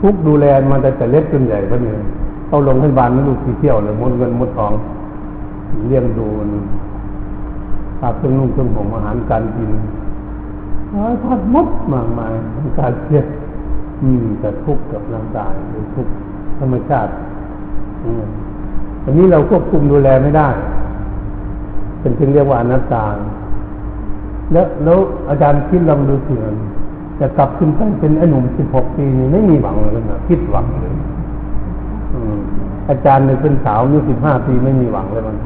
[0.00, 1.96] ทุกดูแลมันแต่แต่เล็กจนใหญ่ก็เนี่ย
[2.46, 4.72] เข้าลงให้บานไม่รู้กี่เที่ยวเลยมดเงินมดทอง
[5.88, 6.26] เลี้ยงดู
[8.00, 9.70] อาเครื่องนุ่งเครื่องห่มอาหารการกิน
[11.24, 12.32] ทัดมดมากมาย
[12.78, 13.20] การเทีย
[14.02, 16.12] อืมแต่ทุกข์กับร่างกายหรือทุกข์
[16.58, 17.10] ธรรมชาติ
[19.04, 20.48] อันนี้เราควบคุมดูแลไม่ได้
[22.00, 23.04] เป็นจึงเรียกว่าอนัตตา
[24.52, 24.98] แล้วแล้ว
[25.30, 26.34] อาจารย์คิดลองดูสิ
[27.20, 30.92] จะกลับขึ้นไปเป็นไอ้หนุ่มสิบหกปีนี่ไม่มีหวังเลยนะคิดหวังเลย
[32.88, 35.36] อาจารย์เนี่ยเป็นสาวอายุสิบห้าปีไม่มีหวังเลยมัน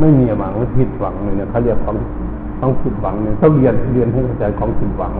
[0.00, 1.96] ไม่มีหวังผิดหวังเลยเนี่ยเขาเรียกของ
[2.58, 5.12] ของผิดหวังเนี่ยต้องเรียนเรียนให้เข้าใจของผิดหวัง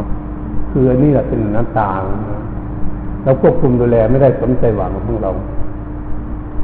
[0.70, 1.88] คืออันนี้แหละเป็นหน้ำตา
[3.24, 5.30] เราควบคุมดูแลไม่ได้สนใจหวังของเรา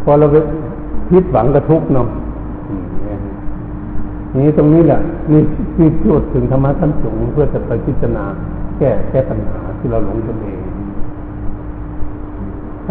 [0.02, 0.37] พอเราไป
[1.11, 2.07] ผิดหวังกระทุกเนาะ
[4.38, 4.98] นี่ตรงนี้แหละ
[5.33, 5.42] นี่
[5.76, 8.24] ที่พูดถึงธรรมะขั้นสูงเพื่อจะไปพิจารณา
[8.78, 10.62] แก้แก้ปัญหาที่เราหลงตัวเอง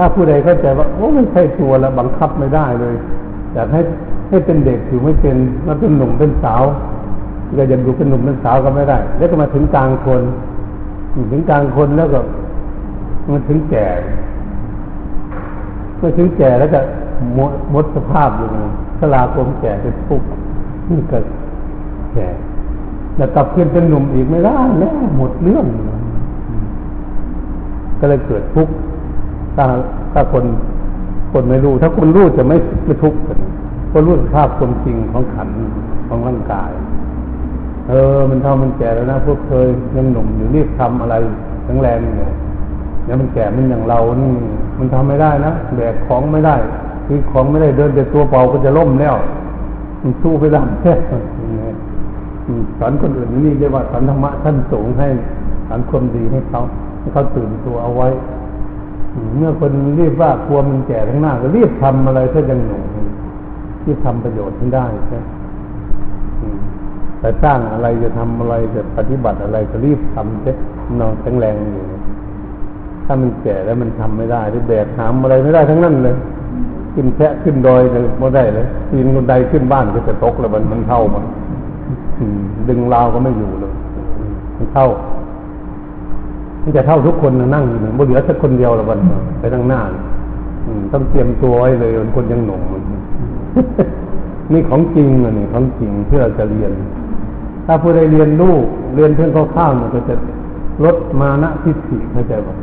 [0.03, 2.95] ถ้าผู้ใดเข้าใจว่าโอ้ไม่ใช่ตัวแล้วบังคับไม่ได้เลย
[3.53, 3.81] อยากให้
[4.29, 5.35] ให้เป็นเด็กอยู่ไม่เป็น
[5.67, 6.63] มาเป็นหนุ่มเป็นสาว
[7.57, 10.21] ก็ยังอยู่เป็นหนุ่มเป็นสาวก็ไม่ได้ แล้วก็มาถึงกลางคน
[11.31, 12.19] ถึงกลางคนแล้วก็
[13.31, 13.87] มาถึงแก่
[15.97, 16.81] เมื่อถึงแก่แล้วจะ
[17.35, 18.47] หมดหมดสภาพอยู่
[18.99, 20.27] ชราคมแก่เป็นทุกข์
[20.89, 21.25] นี่เกิด
[22.13, 22.27] แก่
[23.17, 25.65] แล้วกลับขึ้นเป็นหนุ่มอีกไม่ได้แล้วหมดเรื่อง
[27.99, 28.73] ก็เลยเกิดทุกข์
[29.55, 29.65] ถ้า
[30.13, 30.43] ถ้าคน
[31.31, 33.37] คนไม่รู้ ถ้าคนรู้จะไม่ไม่ทุกข์กัน
[33.91, 35.49] ก็รู้สภาพความจริงของขัน
[36.07, 36.71] ของร่างกาย
[37.87, 41.15] เออ มันเท่ามันแก่แล้วนะพวกเคยยังหนุ่มอยู่รีบทำอะไร
[41.63, 42.33] แข็งแรงเนี่ย
[43.05, 44.31] แล้วมันแก่มันอย่างเรานี่
[44.79, 46.55] มันทำไม่ได้นะแบกของไม่ได้
[47.05, 49.15] ถคือของไม่ได้เดินแต่ตัวเปล่าก็จะล่มแล้ว
[50.01, 50.93] มันสู้ไปได้แค่
[52.79, 55.07] สอนคนอื่นนี่เรียกว่าสอนธรรมะท่านสูงให้
[55.67, 56.59] สอนความดีให้เขา
[56.99, 58.07] ให้เขาตื่นตัวเอาไว้
[59.37, 62.83] เมื่อคนรีบว่ากลัวมันแก่ข้างหน้าก็รีบทำอะไรถ้ายังหนุ่ม
[63.85, 65.19] รีบทำประโยชน์ให้ได้ใช่
[67.19, 70.51] แต่สร้างอะไรจะทำอะไรจะปฏิบัติอะไรก็รีบทำใช่
[70.99, 71.83] นอนแข็งแรงอยู่
[73.05, 76.15] ถ้ามันแก่แล้วมันทำไม่ได้ที่แบกหามอะไรไม่ได้ทั้งนั้นเลย
[76.93, 81.23] ขึ้นแพะขึ้นดอยเลยไม่ได้เลยปีนคนใดขึ้นบ้านก็จะตกแล้วมันมันเท่ามัน
[82.69, 83.73] ดึงราวก็ไม่อยู่เลย
[84.57, 84.87] มันเท่า
[86.63, 88.99] มันจะเท่าทุกคนนั่งอยู่บ่เหลือสักคนเดียวละวัน
[89.39, 89.79] ไปตั้งหน้า
[90.91, 92.61] ต้องเตรียมตัวไว้เลยคนยังหนุ่ม
[94.51, 96.71] นี่ของจริงอะนี่ของจริงที่เราจะเรียน
[97.65, 98.55] ถ้าผู้ใดเรียนรู้
[98.95, 100.15] เรียนเพื่อนข้าวๆมันก็จะ
[100.85, 102.55] ลดมานะทิฏฐิเข้าใจป่ะ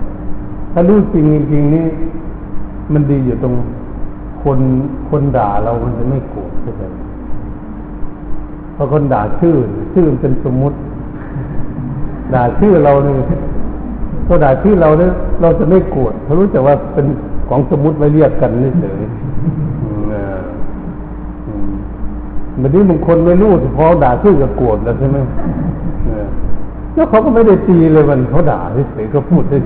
[0.73, 1.87] ถ้ารู้จริงจริงนี่
[2.93, 3.55] มันดีอยู่ตรง
[4.43, 4.59] คน
[5.11, 6.83] คนด่าเรามันจะไม่โกรธเข้าใจ
[8.75, 9.57] เพราะคนด่าชื่อ
[9.93, 10.77] ชื่อเป็นสมมุติ
[12.35, 13.17] ด่าชื่อเราเนี่ย
[14.29, 15.11] พอด่าชื่อเราเนี่ย
[15.41, 17.07] เราจะไม่โกรธเพราะรู้แต่ว่าเป็น
[17.49, 19.01] ของสมมุติไว้เรียกกันนี่เฉย
[22.59, 25.19] แบบนี้บางคนไม่รู้พอด่าชื่อก็โกรธแล้วใช่ไหม
[26.95, 28.61] แล้วเขาก็ไม่ได้ตีเลยมันเขาด่า
[28.93, 29.63] เฉยก็พูดเฉย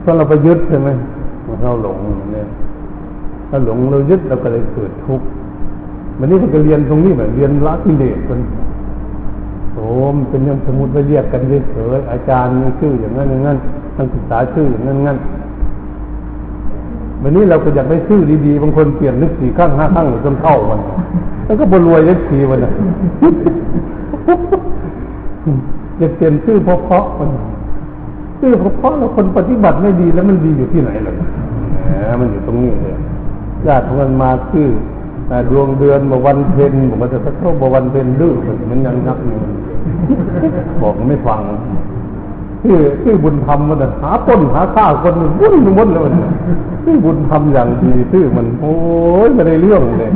[0.00, 0.88] เพราะเราไปยึดใช่ไหม
[1.62, 1.98] เราหลง
[2.32, 2.46] เนี่ย
[3.48, 5.26] ถ้าหลงเรายึดเราก็เลยเกิดทุกข์
[6.18, 8.40] วันนี้เราก็เรียนตรงนี้แบบเรียนละกิเลสมัน
[9.74, 13.58] โอ้มเป็นยังสมมติไปเรียกกันเฉยอาจารย์มีชื่ออย่างนั้นอย่างนั้น
[13.96, 15.18] นักศึกษาชื่ออย่างนั้นงั้น
[17.22, 20.80] วันนี้เราก็อยากได้ชื่อดีๆบางคนเปลี่ยนนึกสี่ข้างห้าข้างจนเท่ามัน
[21.44, 22.74] แล้วก็บรวยยักทีวันนั้น
[25.98, 27.30] อยากเปลี่ยนชื่อเพราะๆมัน
[28.40, 31.14] ชื่อเพราะๆแล้วคนปฏิบัติไม่ดีแล้วมันดีอยู่ที่ไหนล่ะ
[31.84, 32.94] แหมมันอยู่ตรงนี้เลย
[33.66, 34.68] ญาติของมันมาชื่อ
[35.50, 38.34] ดวงเดือนมาวันเพ็ญบอกว่าจะสักเท่าบวันเพ็ญดื้อ
[38.70, 39.40] มันยังนักหนึ่ง
[40.82, 41.40] บอกไม่ฟัง
[42.62, 46.14] ชื่อชื่อบุญธรรมมันหาต้นหาข้าวคนวุ่นวุ่นเลยมัน
[46.84, 48.74] ชื่อบุญธรรมอย่างดีชื่อมัน โอ้
[49.26, 50.10] ยไม่ได้เรื่องเลย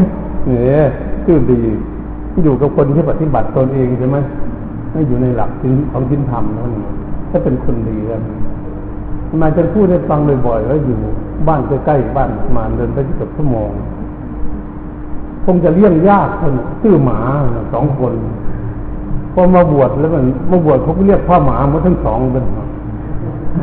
[0.47, 0.83] เนี่ย
[1.25, 1.61] ชื่อดี
[2.45, 4.17] อยู่กับคนที่ปฏิบัติตนเองใช่ไหม
[4.93, 5.51] ไม่อยู่ในหลัก
[5.93, 6.71] ของจินธรรมนั่น
[7.31, 8.21] ถ้าเป็นคนดีแล้ว
[9.43, 10.99] มาจะพูดให้ฟังบ่อยๆแล้วอยู่
[11.49, 13.71] บ้านใกล้ๆบ้านมาเดินไปเกือบชั่วโมง
[15.45, 17.19] คงจะเลี้ยงยากคนชื่อหมา
[17.73, 18.13] สองคน
[19.35, 22.45] พอมาบวชแล้วมันมาบวชเขาเรียกพ่อหมาหมดทั้งสองเป็น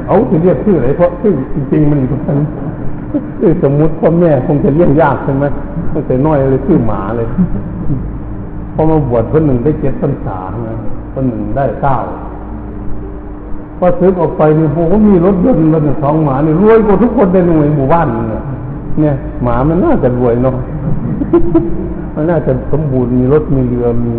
[0.08, 2.40] เอาจะเรียกชื่ออะไรเพราะชื่อจริงๆมันอยู่ตรงนั้น
[3.40, 5.46] ชื่อสมมุติพ่อแม่คงจะเลี้ยงยากใช่ไหม
[5.94, 7.28] ตั้งแต่น้อยเลยชื่อหมาเลย
[8.74, 10.38] พอมาบวชคนหนึ่งได้เจ็ดพรรษา
[11.14, 11.98] คนหนึ่งได้เก้า
[13.78, 18.44] พอซื้อออกไปนี่โอ้โหมีรถยนต์มันสองหมาเนี่ยรวยกว่าทุกคนในหน่วยหมู่บ้านเนี่ย
[19.00, 19.14] เนี่ย
[19.44, 20.56] หมามันน่าจะรวยเนาะ
[22.14, 24.16] มันน่าจะสมบูรณ์มีรถมีเรือมี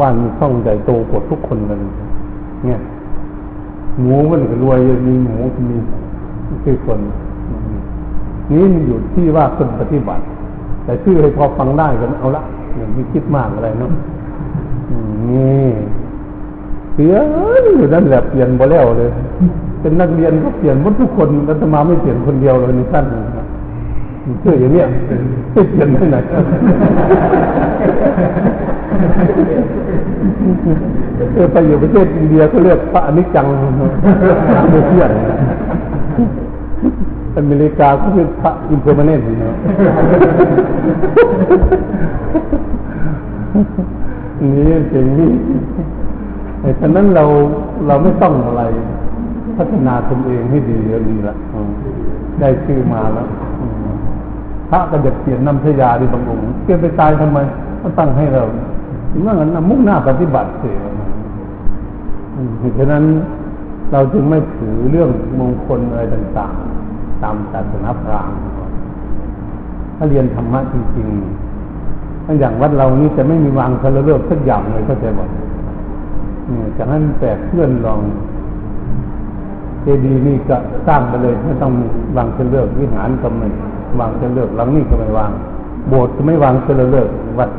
[0.00, 1.78] บ้านมีช่องใหญ่โตกว่าทุกคนเลย
[2.64, 2.78] เนี่ย
[4.00, 5.36] หมูมันก็รวยมีหมู
[5.70, 5.76] มี
[6.64, 7.00] คือคน
[8.50, 10.22] นี้มันอยู่ที่ว่าคนปฏิบัติ
[10.84, 12.42] แต่ชื่อให้พอฟังได้กันเอาละ
[12.76, 13.92] อย่างที่คิดมากอะไรเนาะ
[15.30, 15.66] นี่
[16.94, 17.14] เสีย
[17.62, 19.10] นอยู่นั่นแหละเปลี่ยนบ่แล้วเลย
[19.80, 23.04] เป็นนักเรียนก็เปลี่ยนหมดทุกคนอาตมาไม่เปลี่ยนคนเดียวเลยในสั้น
[24.40, 24.86] เชื่ออย่างเนี้ย
[25.52, 26.16] เขียนที่ไหน
[31.34, 33.46] เออไปอยู่ประเทศอินเดียก็เรียกพระอนิจจัง
[34.70, 35.10] ไม่เที่ยง
[37.36, 39.56] อเมริกาก็คือพระอินเทอร์มาเนนต์นะ
[44.40, 45.30] นี่เจ๋งนี่
[46.60, 47.24] แต่ฉะนั้นเรา
[47.86, 48.62] เราไม่ต้องอะไร
[49.56, 51.34] พัฒนาตนเองให้ดีก็ดีละ
[52.40, 53.28] ได้ชื่อมาแล้ว
[54.70, 57.38] พระก็จะเปลี่ยนน้ำพยาดีบางองค์เปลี่ยนไปตายทำไม
[57.98, 58.42] ตั้งให้เรา
[59.22, 60.78] เมื่อนั้นมุ่งหน้าปฏิบัติเสีย
[62.78, 63.04] ฉะนั้น
[63.92, 68.38] เราจึงไม่ถือเรื่องมงคลอะไรต่างๆ ตามศาสนาพราหมณ์
[69.96, 75.28] ถ้าเรียนธรรมะจริงๆถ้าอย่างวัดเรานี่จะไม่มีวางคารเลิกสักอย่างเลยก็จะบอก
[76.48, 78.00] เนี่ยจะให้มันแตกเพื่อนลอง
[79.82, 81.72] เจดีนี่ก็สร้างไปเลยไม่ต้อง
[82.16, 83.48] วางเชลเลิกวิหารก็ไม่
[84.00, 85.30] วางเชลเลิกหลังนี่ก็ไม่วาง
[85.88, 87.50] โบสถ์ก็ไม่วางเชลเลิกวัด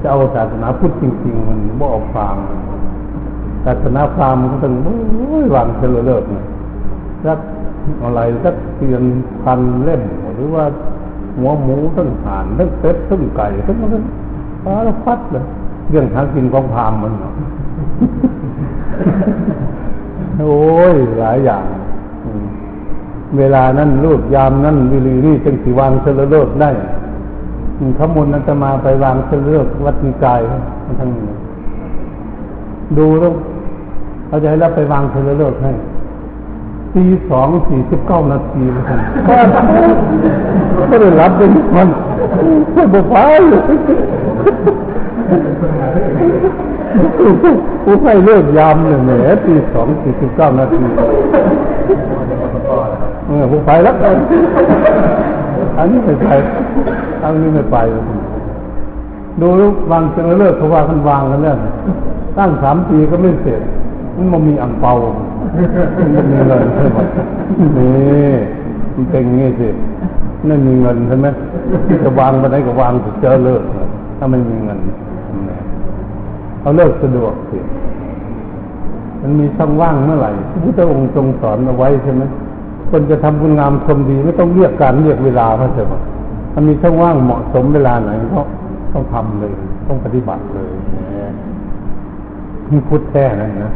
[0.00, 2.36] จะเอาศาสนาพุทธจริง ๆ มันบ่เอาฟาง
[3.64, 4.74] ศาสนาพราหมณ์ก็ต้อง
[5.54, 6.44] วางเชลเลิกนะ
[7.24, 7.38] สัก
[8.02, 9.04] อะไรสักเตียน
[9.42, 10.02] พันเล่ม
[10.36, 10.64] หรือว่า
[11.38, 14.04] หัวหมูทั้งห่านทั้งเป็ดทั้งไก่ทั้งนั้น
[14.64, 15.44] ปลาพัดเลย
[15.90, 17.12] เรื่องทางกินของพามมัน
[20.40, 20.56] โอ้
[20.92, 21.64] ยหลายอย่าง
[23.38, 26.70] เวลานั้นรูปยามนั้นวิลีนี่จึงสิวางเสลเลิกได้
[27.98, 30.40] ขมุนนันจะมาไปวางเสลเลิกวัดนิกาย
[31.00, 31.26] ทั้งนี้
[32.98, 33.32] ดูแล้ว
[34.26, 35.72] เขาจะให้เรับไปวางเสลเลิกให้
[36.94, 38.98] ตีสองสี่สิบเก้านาทีเหมือนกัน
[40.90, 41.88] ก็ได้รับเป็นมัน
[42.74, 43.14] ไม่บอกไป
[47.84, 49.10] ผู้ให้เลิกยามหนึ่งแหม
[49.46, 50.84] ตีสองสี่สิบเก้านาที
[53.26, 54.16] เออผู้ไปแล้วกัน
[55.78, 56.28] อันนี้ไม่ไป
[57.22, 57.76] อันนี้ไม่ไป
[59.40, 59.48] ดู
[59.90, 61.56] วางเสนอเลิกเขาว่ากันวางกันแล้ว
[62.38, 63.60] ตั้งสามปีก็ไม่เสร็จ
[64.16, 64.92] มันมันมีอังเปา
[66.14, 66.98] มันมีเงินใช่ไหม
[67.76, 68.32] นี่
[68.94, 69.68] มันเป็นงี้สิ
[70.48, 71.26] นั่นมีเงินใช่ไหม
[72.04, 73.62] จะวางไปไหนก็วางเจอเลิก
[74.18, 74.78] ถ้าไม่มีเงิน
[76.60, 77.58] เอาเลิกสะดวกสิ
[79.20, 82.22] มันมีช่องว่างเมื่อไหร่พระพุทธองค์ทรงสอนเอาไว้ใช่ไหม
[82.90, 86.02] คนจะทำบุญงามความดีไม่ต้องเรียกการเรียกเวลาเขาเถอะ
[86.54, 88.40] มันมีช่องว่างเหมาะสมเวลาไหนก็
[88.92, 89.52] ต้องทำเลย
[89.88, 90.72] ต้องปฏิบัติเลย
[92.70, 93.72] นี่พุทธแท้นั่นะ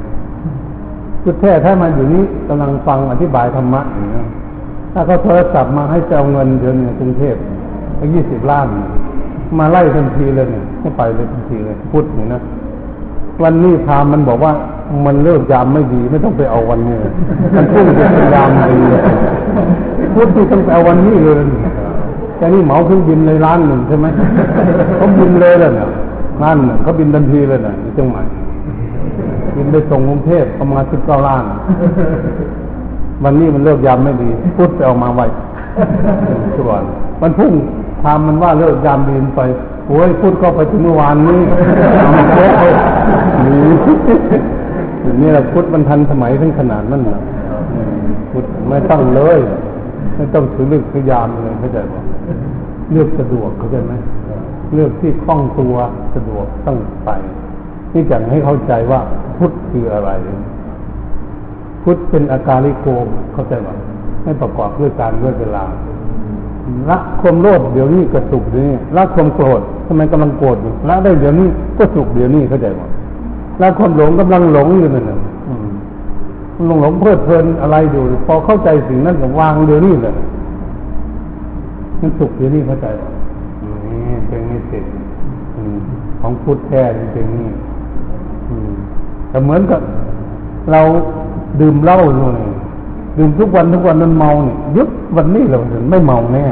[1.23, 4.25] พุทธแท้ถ้ามาอยู่นี้กำลังฟังอธิบายธรรมะอย่างนี้
[4.93, 7.37] ถ้าเขาโทรศัพท์มาให้เจ้าเงินเดือนหนึ่งกรุงเทพ
[8.15, 8.67] ยี่สิบล้าน
[9.59, 12.41] มาไล่ทันทีเลยเนี่ยให้ไปเลยทันทีเลย พุทธนี่นะ
[13.43, 14.53] วันนี้พามมันบอกว่า
[15.07, 16.97] มันเลิกยามไม่ดีไม่ต้องไปเอาวันนี้
[17.55, 18.79] มันพุ่งไปเป็นยามดี
[20.15, 21.35] พุทธที่ต้งไปเอาวันนี้เลย
[22.37, 24.07] แต่นี่เหมาเครื่องบินเลยล้านหนึ่งใช่ไหม
[24.97, 25.89] เขาบินเลยเลยเนี่ย
[26.43, 28.23] ล้านหนึ่งเขาบินทันทีเลยเนี่ยที่เชียงใหม่
[29.57, 31.43] บินไปส่งกรุงเทพประมาณสิบเก้าล้าน
[33.25, 35.27] วันนี้มันเลิกยามไม่ดีพุทธไปเอามาไว้
[36.55, 36.85] ทุกวัน
[37.23, 37.53] มันพุ่ง
[38.03, 39.43] ทำมันว่าเลิกยามดีไป
[39.89, 41.41] โอ้ยพูดเข้าไปถึงเมื่อวานนี้
[42.15, 42.63] มันโค้ไป
[43.47, 43.75] นี่
[45.21, 47.21] นี่แหละพุทธมันทันสมัยถึงขนาดนั้นนะ
[48.31, 49.39] พุทธไม่ต้องเลย
[50.17, 52.03] ไม่ต้องถือเลือกถือยามเลยเข้าใจป่ะ
[52.93, 53.93] เลือกสะดวกเข้าใจไหม
[54.75, 55.75] เลือกที่คล่องตัว
[56.15, 57.11] สะดวกต้องไป
[57.93, 59.01] นี่จะให้เข้าใจว่า
[59.37, 60.11] พุทธคืออะไร
[61.83, 62.87] พุทธเป็นอาการลิโก
[63.35, 63.75] เข้าใจป่ะ
[64.23, 65.65] ไม่ประกอบด้วยการด้วยเวลา
[66.91, 72.83] ละความโลภเดี๋ยวนี้ก็สุขเดี๋ยวนี้ละความโกรธทำไมกำลังโกรธอยู่ละได้เดี๋ยวนี้ก็สุขเดี๋ยวนี้เข้าใจไหม
[73.61, 75.19] ละความหลงกำลังหลงอยู่นั่นน่ะ
[76.67, 80.15] หลงหลงเพลิดเพลินอะไรอยู่ พอเข้าใจสิ่งนั้นก็วางเดี๋ยวนี้เลย
[82.01, 83.05] มันสุขเดี๋ยวนี้เข้าใจไหม
[83.87, 84.79] นี่เป็นนี่สิ
[86.21, 87.51] ของพุทธแท้จริงๆนี่
[89.31, 89.81] แต่เหมือนกับ
[90.73, 90.81] เรา
[91.61, 92.51] ดื่มเหล้าอยู่นี่
[93.19, 95.59] ดื่มทุกวันทุกวันมันเมาเนี่ยยุบวันนี้เรา
[95.91, 96.45] ไม่เมาแน่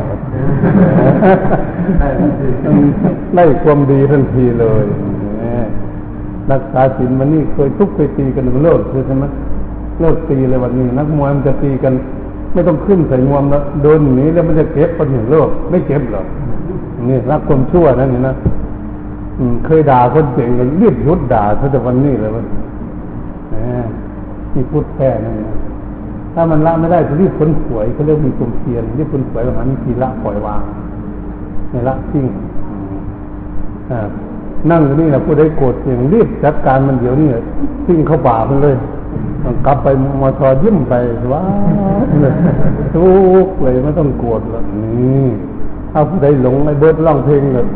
[3.34, 4.84] ได้ความดีทันทีเลย
[6.50, 9.24] นักษาศิลวันนี้เคยทุกเคยตีกันมันเลิกใช่ไหม
[10.00, 11.94] เลิกตีเลยวันนี้นักมวยมันจะตีกัน
[12.52, 16.26] ไม่ต้องขึ้นใส่งวมแล้วโดนหนีแล้วมันจะเก็บปัญหาเลิกไม่เก็บหรอก
[17.08, 18.34] นี่รักความชั่วนั่นนี่นะ
[19.64, 22.44] เคยด่าคนเก่งกันรีบยุดด่าเขาแต่วันนี้เลยวัน
[24.54, 25.54] นี่พูดแค่นั่นนะ
[26.34, 30.62] ถ้ามันละไม่ได้จะรีบพ้นสวยเขาเรียกมีความเพียรรีบพ้นสวยประมาณนี้ทีละปล่อยวาง
[31.70, 32.24] ในละทิ้ง
[33.90, 33.98] อ่า
[34.70, 37.28] นั่งอยู่นี่นะผู้ใดโกรธอย่างรีบจัดการมันเดี๋ยวนี้
[37.86, 38.76] ทิ้งเข้าป่ามันเลย
[39.66, 39.88] กลับไป
[40.22, 40.94] มาทอยิ้มไป
[41.32, 41.42] ว้า
[42.94, 43.08] ทุ
[43.46, 45.26] กเลยไม่ต้องโกรธหรอกนี่
[45.92, 47.66] ถ้าผู้ใดหลงไอ้เบิร์ดร้องเพลงเลย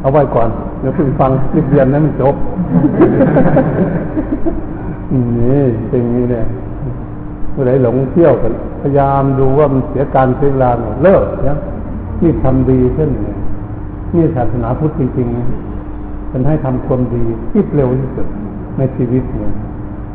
[0.00, 0.48] เอาไว้ก่อน
[0.80, 2.36] เดี๋ยวเพิ่งฟังรีบเรียนนั้นมันจบ
[5.36, 6.44] นี่เป็นอย่างนี้เนี่ย
[7.52, 10.70] ผู้ใดหลงเที่ยวกันพยายามดูว่ามันเสียการเสียเวลา
[11.02, 11.56] เลิกนี่ย
[12.20, 13.10] นี่ทำดีขึ้น
[14.14, 15.75] นี่ศาสนาพุทธจริงๆ
[16.36, 18.26] เป็นให้ทำความดีที่เร็วที่สุด
[18.78, 19.52] ในชีวิตเนี่ย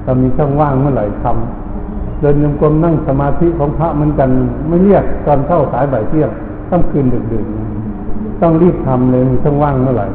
[0.04, 4.30] เรามีช่องว่างเมื่อไหร่ทำเดินยมกลมนั่งสมาธิของพระเหมือนกัน
[4.68, 6.30] ไม่เรียกตอนเข้าสายบ่ายเที่ยง
[6.70, 10.08] ต้องคืนดึกๆต้องรีบทำเลยมีช่องว่างเมื่อไหร่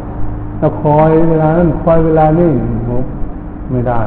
[0.59, 2.51] เราคอยเวลานั้นคอยเวลานี่
[3.71, 4.01] ไม่ได้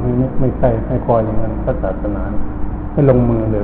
[0.00, 2.22] ไม่ไม่ใช่ให้คอยอย่างนั้นพระศาสนา
[2.92, 3.62] ให้ลงมือเลย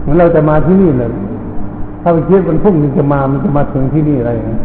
[0.00, 1.10] เหมือนเราจะมาที่นี่เลย
[2.02, 4.60] ถ้าไปคิดมันพรุ่งมันจะมามันจะมาถึงที่นี่อะไรนะ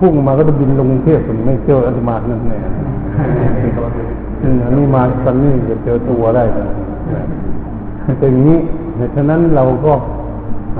[0.00, 2.58] พุ่งมาก็จะบินลงกรุงเทพผมไม่เจออัตมานั่นแน่
[4.64, 6.44] อันนี้มาตอนนี้จะเจอตัวได้
[8.18, 8.58] แต่อย่างนี้
[9.14, 9.92] ฉะนั้นเราก็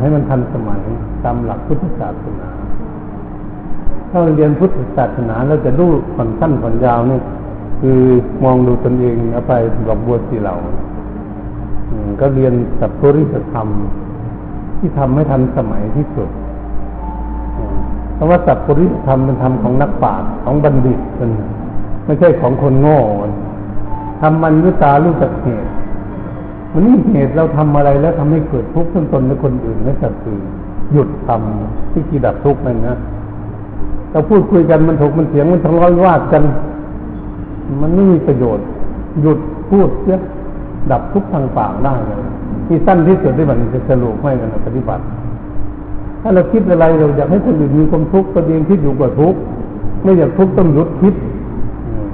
[0.00, 0.80] ให้มันทันสมัย
[1.24, 2.48] ตามหลักพุทธศาสนา
[4.10, 7.20] ถ้าเรียนพุทธศาสนาเราจะรู้ผ่อนสั้นผ่อนยาวนี่
[7.80, 8.00] คือ
[8.44, 9.52] มองดูตนเองเอาไป
[9.86, 10.54] ดอกบัวสีเหล่า
[12.20, 13.68] ก็เรียนสัพพุริสธรรม
[14.78, 16.28] ที่ทำให้ทันสมัยที่สุด
[18.22, 21.30] เพราะว่าสัพพุริธรรมเป็นธรรมของนักปราชญ์ของบัณฑิตเป็น
[22.04, 22.98] ไม่ใช่ของคนโง่
[24.20, 25.68] ทำมันด้วยตาลูกจักเหตุ
[26.72, 30.42] มันนี่เหตุเราทำอะไรแล้วทำให้เกิดทุกข์ทั้งตนและคนอื่นและสัตว์อื่น
[30.92, 32.96] หยุดทำที่กีดับทุกข์นั่นนะ
[34.10, 36.42] เราพูดคุยกันมันถกมันเสียงมันทะเลาะวิวาทกัน
[37.80, 38.64] มันไม่มีประโยชน์
[39.22, 39.38] หยุด
[39.70, 40.18] พูดเสีย
[40.90, 42.22] ดับทุกข์ทางปากได้เลย
[42.66, 45.04] ที่สั้นที่สุดที่มันจะสรุปให้กันปฏิบัติ
[46.22, 49.38] ถ้าเราคิดอะไรเราอยากให้คนอื่นมีความทุกข์ตัวเองคิดอยู่กับทุกข์
[50.02, 51.14] ไม่อยากทุกข์ต้องหยุดคิด
[51.86, 52.06] อืม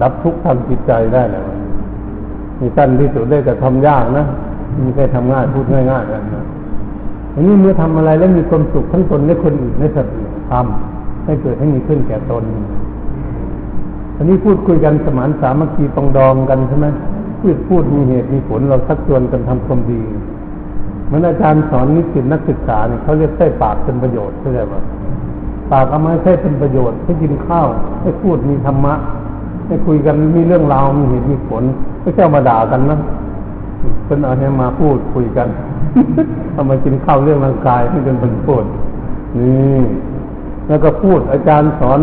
[0.00, 1.44] ดับทุกข์ทางจิตใจได้เลย
[2.60, 4.24] นี่สั้นที่สุดได้แต่ทำยากนะ
[4.82, 6.44] ไมีใครทำง่ายพูดง่ายๆกันนะ
[7.34, 10.14] อันนี้เมื่อทำอะไรแล้วมีความสุขทั้งตนและคนอื่นในสัตว์
[10.50, 12.44] ทำให้เกิดให้มีขึ้นแก่ตน
[14.16, 16.86] อันนี้พูดคุยกันสมานสามัคคีปองดองกันใช่ไหม
[17.40, 20.00] พูดพูดมีเหตุมีผลเราชักชวนกันทำความดี
[21.10, 24.80] มือนอาจารย์สอนนิสิตนักศึกษาเนี่ยเขาเรียกใช้ปากเป็นประโยชน์เข้าใจป่ะ
[25.72, 27.66] ปากเอามาใช้เป็นประโยชน์ให้กินข้าว
[28.02, 28.94] ให้พูดมีธรรมะ
[29.66, 31.62] ให้คุยกันมีเรื่องราวมีเหตุมีผล
[32.00, 32.98] ไม่ใช่มาด่ากันนะ
[34.06, 35.48] เป็นเอาให้มาพูดคุยกัน
[36.52, 38.64] เอามากินข้าวเรื่องร่างกายให้เป็นป็นพูด
[39.38, 39.80] นี่
[40.68, 42.00] แล้วก็พูดอาจารย์สอน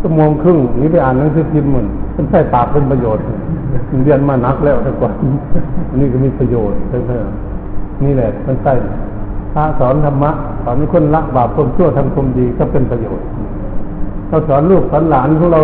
[0.00, 3.24] ชั่วโมงครึ่งนี้ไปอ่านหนังสือพิมพ์เหมือนเป็นใช้ปากเป็นประโยชน์
[4.04, 5.12] เรียนมานักแล้วแต่ก่อน
[5.94, 7.12] นนี้ก็มีประโยชน์ใช่ไหม
[8.02, 8.72] นี่แหละมันใช่
[9.52, 10.30] พระสอนธรรมะ
[10.64, 13.26] สอนให้คนละบาปความชั่วทำความดีก็เป็นประโยชน์
[14.28, 15.60] เราสอนลูกสอนหลานของเรา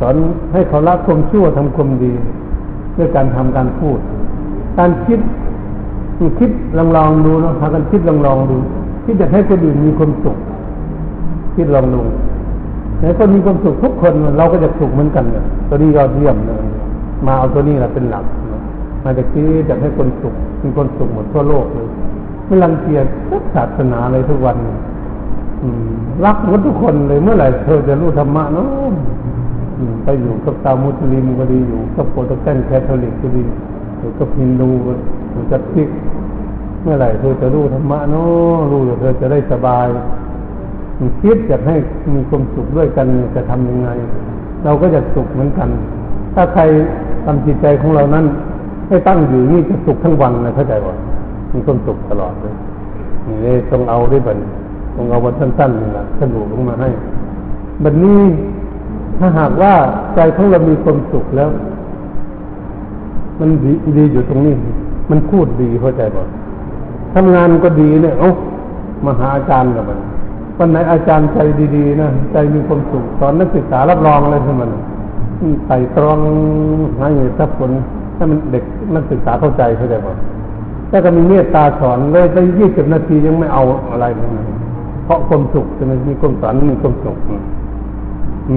[0.00, 0.14] สอน
[0.52, 2.12] ให้เขาละความชั่วทำความดี
[2.96, 3.98] ด้วยการทำการพูด
[4.78, 5.20] การคิด
[6.38, 8.56] คิดลองลองดูนะพากันคิดลองลองดู
[9.04, 10.36] คิดจะให้คนอื่นมีความสุข
[11.56, 12.02] คิดลองดู
[12.98, 16.64] ไหนคนมีความสุขทุกคนเราก็จะสุขเหมือนกันเนี่ยตัวนี้ยอดเยี่ยมเลย
[17.26, 18.24] มาเอาตัวนี้แหละเป็นหลัก
[19.04, 21.88] มาจากที่จะให้คนสุขมีคนสุขหมดทั่วโลกเลย
[22.46, 23.06] ไม่รังเกียจ
[23.54, 24.56] ศาสนาเลยทุกวัน
[26.24, 28.92] รักหมดทุกคนเลยเมื่อไหร่เธอจะรู้ธรรมะเนาะ
[30.04, 33.44] ไปอยู่กับชาวมุสลิมก็ดีอยู่กับโปรตุเกสแคทอลิกก็ดี
[33.98, 34.70] อยู่กับฮินดู
[35.32, 35.88] อยู่กับซิก
[36.82, 39.86] เมื่อไหร่เธอจะรู้ธรรมะเนาะรู้แล้วเธอจะได้สบาย
[41.22, 41.76] คิดอยากให้
[42.14, 43.88] มีความสุขด้วยกันจะทำยังไง
[44.64, 45.68] เราก็จะสุขเหมือนกัน
[46.34, 46.62] ถ้าใคร
[47.24, 48.24] ทำจิตใจของเรานั้น
[48.88, 50.94] ให้ตั้งอยู่นี่จะสุขทั้งวันเลยเข้าใจว่า
[51.52, 52.54] มีความสุขตลอดเลย
[53.44, 54.38] นี่ต้องเอาด้วยบัน
[54.96, 56.88] ต้องเอาวันสั้นๆนี่แหละสรุปลงมาให้
[57.84, 58.20] บัดนนี้
[59.18, 59.74] ถ้าหากว่า
[60.14, 61.50] ใจของเรามีความสุขแล้ว
[63.40, 64.54] มันดีดีอยู่ตรงนี้
[65.10, 66.22] มันพูดดีเข้าใจบ่
[67.14, 68.32] ทำงานก็ดีเนี่ยเอ้า
[69.04, 69.98] มาหาอาจารย์กับมัน
[70.58, 71.38] วันไหนอาจารย์ใจ
[71.76, 74.62] ดีๆนะใจมีความสุขสอนนักศึกษารับรองเลยใช่ไหม
[75.66, 76.18] ใส่ตรอง
[77.00, 77.72] ให้ทับผล
[78.18, 78.64] ให้มันเด็ก
[78.94, 80.12] นักศึกษาเข้าใจเข้าใจบ่
[80.88, 83.62] แต่ก็มีเมตตาสอนเลยไปยี่สิบนาทียังไม่เอา
[83.92, 84.28] อะไรเลย
[85.04, 87.16] เพราะความสุขจะมีความสอนมีความสุข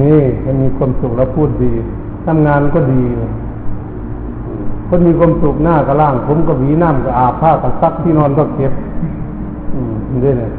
[0.01, 1.71] นี่ถ้ามีความสุขแล้วพูดดี
[2.25, 3.01] ทำงานก็ดี
[4.87, 8.73] คนมีความสุขหน้าก็ล่าง ผมก็หวีน้ำก็อาบผ้าก็ซักที่นอนก็เก็บ
[9.73, 9.93] อืม
[10.23, 10.51] นี่ย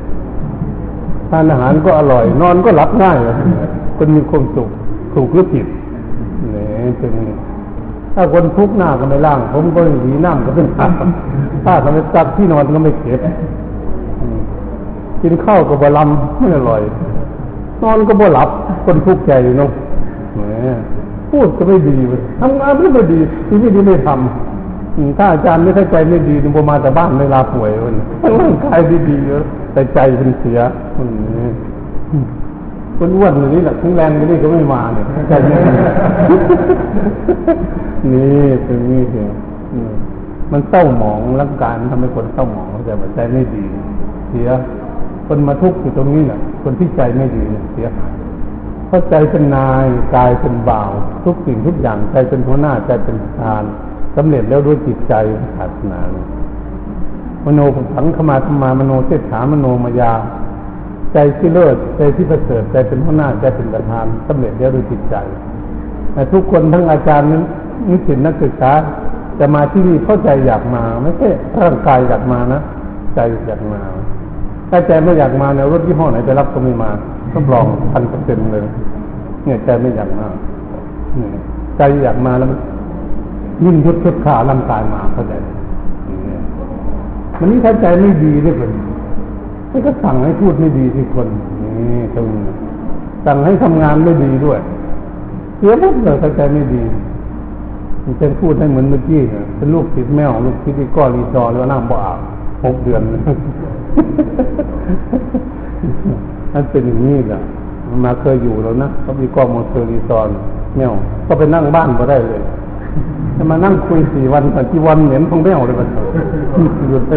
[1.31, 3.19] ทานอาหารก็อร่อย นอนก็หลับง่าย
[3.97, 4.69] คนมีความสุข
[5.15, 5.67] ถูกหรือผิด
[6.53, 7.13] เนี่ยเป็น
[8.15, 10.87] ถ้าคนทุกข์หน้าก็ไม่ล่าง ผมก็หวีน้ำก็เป็นผ้า
[11.65, 13.21] ผ้าทำให้ซักที่นอนก็ไม่เก็บ
[15.23, 16.83] กินข้าวก็บะลำไม่อร่อย
[17.83, 18.49] นอนก็บ่หลับ
[18.85, 19.71] คนทุกข์ใจเนาะ
[20.35, 20.41] แหม
[21.31, 21.97] พูดก็ไม่ดี
[22.41, 27.95] ทำงานก็ไม่ดีที่ไม่ดีไม่ทำถ้าอาจารย์ไม่เข้าใจไม่ดีนึกมาแต่บ้านเวลาป่วยมัน
[28.41, 29.43] ร่างกายดีๆเยอะ
[29.73, 30.59] แต่ใจเป็นเสีย
[33.05, 35.73] คนอ้วนอย่างนี้แหละทั้งแรงอย่างนี้ก็ไม่มาเนี่ยใจไม่ดี
[38.13, 39.33] นี่ตรงนี้เอง
[40.53, 43.65] มันเศร้าหมองร่างกายมันทำให้คนเศร้าหมองแต่ใจไม่ดี
[44.29, 44.49] เสีย
[45.27, 48.13] คนมาทุกข์อยู่ตรงนี้เนี่ยคนที่ใจไม่ดีเนี่ยเสียหาย
[48.87, 50.91] เพราะใจเป็นนายกายเป็นบ่าว
[51.25, 53.63] ทุกสิ่งทุกอย่างใจเป็นหัวหน้าใจเป็นประธาน
[54.17, 55.15] สำเร็จแล้วด้วยจิตใจ
[55.57, 56.01] ศาสนา
[57.45, 57.61] มโน
[57.95, 60.13] ผังขมาธรรมามโนเสถามโนมายา
[61.13, 65.17] ใจที่เลิศใจที่ประเสริฐใจเป็นหัวหน้าใจเป็นประธานสำเร็จแล้วด้วยจิตใจ
[66.13, 67.29] แต่ทุกคนทั้งอาจารย์
[67.89, 68.73] นิสิตนักศึกษา
[69.39, 71.29] จะมาที่นี่เข้าใจอยากมาไม่ใช่
[71.63, 72.61] ร่างกายอยากมานะ
[73.15, 73.81] ใจอยากมา
[74.71, 76.91] ถ้าใจไม่อยากมาเนี่ยรถยี่ห้อไหนจะรับก็ไม่มา
[77.33, 78.63] ต้องลองพันเปอร์เซ็นต์เลย
[79.45, 80.29] เนี่ยใจไม่อยากมา
[81.77, 82.49] ใจอยากมาแล้ว
[83.65, 85.33] ยิ่งยุดชุดขาร่างกายมาเข้าใจ
[87.39, 91.29] มันนี่ถ้าใจไม่ดีด้วยคนไม่ก็สั่งให้พูดไม่ดีที่คน
[91.63, 92.27] นี่ตรง
[93.27, 94.61] สั่งให้ทำงานไม่ดีด้วย
[95.59, 96.83] เสียหมดเลยถ้าใจไม่ดี
[98.05, 99.21] มันจะพูดให้เหมือนเมื่อกี้
[99.57, 102.13] เป็นลูกติดแมวลูกติดก้อรีซอแล้วนั่งบ่อา
[102.65, 103.01] หกเดือน
[106.53, 107.39] นั่นเป็นอย่างนี้แหละ
[108.05, 110.29] มาเคยอยู่แล้วนะเขามีก้องมอเตอร์รีซอน
[110.77, 110.93] แมว
[111.27, 112.43] ก็ไปนั่งบ้านก็ได้เลย
[113.37, 115.89] จะมานั่งคุยสี่วันแต่กี่วันเหม็นคงไม่เอาเลยมัน
[116.89, 117.13] หยุดไป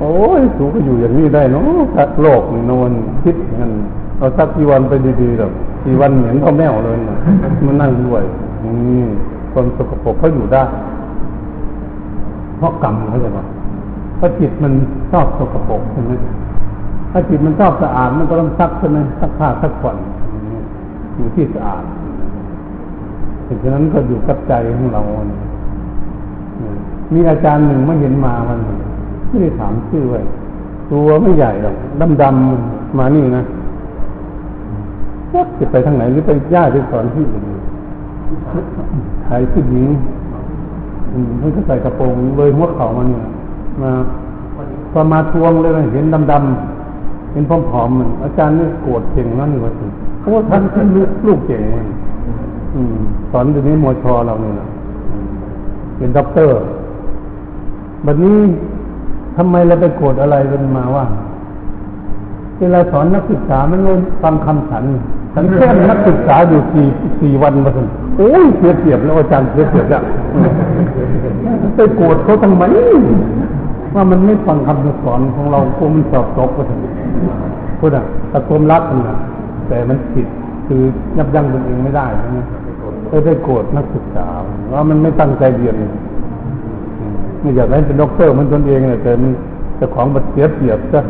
[0.00, 1.62] โอ้ยสูก็อยู่อย่างนี้ได้เนาะ
[2.22, 2.90] โลกนี่นอน
[3.22, 3.72] คิดงั้น
[4.18, 4.92] เอาสักกี่วันไป
[5.22, 7.16] ดีๆหรอกสี่วันเหม็นเขาไม่เลยนะ
[7.66, 8.22] มันนั่งด้วย
[8.64, 9.02] นี่
[9.52, 10.62] คนสกปรกเขาอยู่ได้
[12.58, 13.46] เพราะกรรมเขาจะบอก
[14.16, 14.72] เพราะจิตมัน
[15.12, 16.12] ชอบสกปรกใช่ไหม
[17.12, 19.96] ถ้าจิตมันชอบสะอาดมันก็ต้องซักใช่ไหมซักผ้าซักผ่อน
[21.16, 21.84] อยู่ที่สะอาด
[23.44, 25.40] เพราะฉะนั้นก็อยู่กับใจของเราเนี่ย
[27.12, 28.78] มีอาจารย์หนึ่งไม่เห็นมาวันหนึ่ง
[29.28, 30.20] ไม่ได้ถามชื่อไว้
[30.90, 31.74] ตัวไม่ใหญ่หรอก
[32.22, 33.42] ดำๆมานี่นะ
[35.58, 37.44] จะไปทางไหนหรือไปย่าที่สอนที่อื่น
[39.26, 39.86] ถ่ายผู้หญิง
[41.38, 43.22] เพิ่งจะใส่กระโปรงเลยหัวเข่ามาเนี่ย
[43.82, 43.90] มา
[44.92, 49.86] พอมาทวงเลยเห็นดำๆเห็นผอมๆมันอาจารย์นี่โกรธเก่งนั่นนี่ว่าสิ
[50.20, 51.86] เพราะว่าท่านคือลูกลูกเก่งมัน
[53.30, 54.66] สอนอยู่นี้มชเราเนี่ยนะ
[55.96, 56.54] เป็นด็อกเตอร์
[58.06, 58.38] บัดนี้
[59.40, 61.04] ทำไมเราไปโกรธอะไรกันมาว่า
[62.58, 64.84] เวลาสอนนักศึกษามันไม่ฟังคำฉัน
[65.34, 66.86] ฉันแค่นักศึกษาอยู่สี่
[67.20, 67.86] สี่วันมาถึง
[68.16, 70.02] โอ้ยเสียเปรียบแล้วอาจารย์เสียเปรียบแล้ว
[71.76, 72.62] ไปโกรธเขาทำไม
[73.94, 76.80] ว่ามันไม่ฟังคำสอนของเราคงมันสอบตกก็ถึง
[77.78, 79.16] พูดอะตะโกนรักมันนะ
[79.68, 80.26] แต่มันผิด
[80.66, 80.82] คือ
[81.16, 82.38] ยับยั้งตนเองไม่ได้ใช่ไหม
[83.26, 84.26] ได้โกรธนักศึกษา
[84.74, 85.74] ว่ามันไม่ตั้งใจเรียน
[87.40, 89.30] ไม่อยากให้เป็นด็อกเตอร์มันตนเองเลยแต่มัน
[89.78, 91.00] จะของบัดเสียเปรียบซะ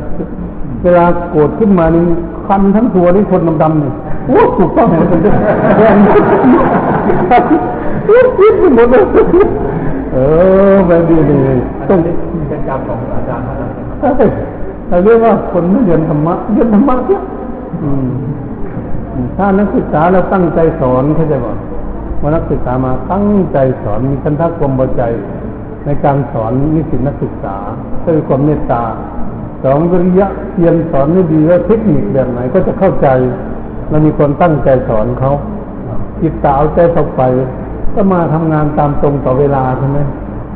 [0.83, 2.05] เวลาโกรธขึ้นมานี่
[2.47, 3.93] คันทั้งตัวนี่คนดำๆนี่
[4.27, 5.07] โอ้ถูกต้องเลย
[5.79, 5.97] แรง
[8.39, 9.05] คิดไปหมดเลย
[10.13, 10.19] เอ
[10.73, 11.59] อแบบนี้เลย
[11.89, 13.71] ต้องเป็นกรรมของอาจารย์ท่านนั้น
[14.01, 14.27] ใช่
[14.89, 17.23] แต่เรียกว่าคนไม่เรียนธรรมะเรียนธรรมะเนี่ย
[19.37, 21.57] ถ้านักศึกษาเราตั้งใจสอนเขาจะบอก
[22.23, 25.03] ว่านักศึกษามาตั้งใจสอนมีคันทักความพอใจ
[25.89, 27.57] ในการสอนนิสิตนักศึกษา
[28.07, 28.85] ด้วยความเมตตา
[29.65, 33.09] สองวิริยะเพียรสอนให้ดีว่าเทคนิคแบบไหนก็จะเข้าใจ
[33.89, 35.33] และมีคนตั้งใจสอนเขา
[36.21, 37.23] จิตตาเอาใจเข้าไป
[37.95, 39.99] ก็มาทำงานตามตรงต่อเวลาใช่ไหม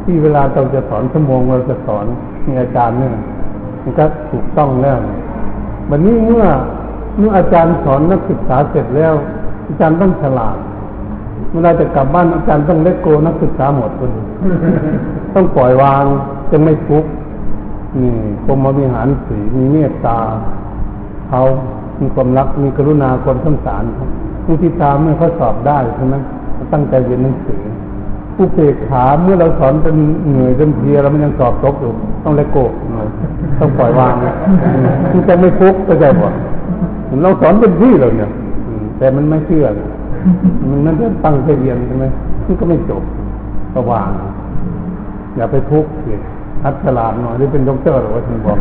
[0.05, 2.05] ที่เวลาเราจะสอนชั่วโมงเราจะสอน
[2.47, 3.15] มีอาจารย์เนี่ย
[3.83, 4.99] มันก็ถูกต้องแล้ว
[5.91, 6.45] วันนี้เมื่อ
[7.19, 9.13] เมื่ออาจารย์สอนนักศึกษาเสร็จแล้ว
[9.69, 10.57] อาจารย์ต้องฉลาด
[11.53, 14.11] เวลาจะกลับบ้านอาจารย์ต้องเลกโกนักศึกษาหมดคน
[15.35, 16.05] ต้องปล่อยวาง
[16.51, 17.05] จะไม่ฟุก
[18.01, 18.13] นี่
[18.45, 20.19] กรมวิหารสีมีเมตตา
[21.29, 21.41] เขา
[22.01, 23.83] มีความรักมีกรุณาคนสงสาร
[24.45, 26.17] ผู้ที่ตามเมื่อเขาสอบได้ใช่ไหม
[26.73, 27.61] ตั้งใจเรียนหนังสือ
[28.37, 29.97] ผู้เปกขาเมื่อเราสอนเป็น
[30.31, 31.93] เหนื่อยจนเพลียเราไมันยังสอบตกอยู่
[32.25, 32.59] ต้องเลโก
[32.95, 33.09] หน่อย
[33.59, 34.15] ต้องปล่อยวาง
[35.11, 36.29] คือจะไม่ฟุกก็ใจบ่
[37.23, 38.31] เราสอนเป็นที่เลยเนี่ย
[38.99, 39.65] แต่มันไม่เชื่อ
[40.71, 42.05] มันนั่นจะตั้งใจเรียนใช่ไหม
[42.47, 43.03] นี่ก็ไม่จบ
[43.75, 44.11] ก็วาง
[45.37, 45.91] อย่าไปทุกข์
[46.63, 48.57] ทัดฉลาดหน่อยหรือเป็นด็อกเตอร์หรือว่าท่านบอก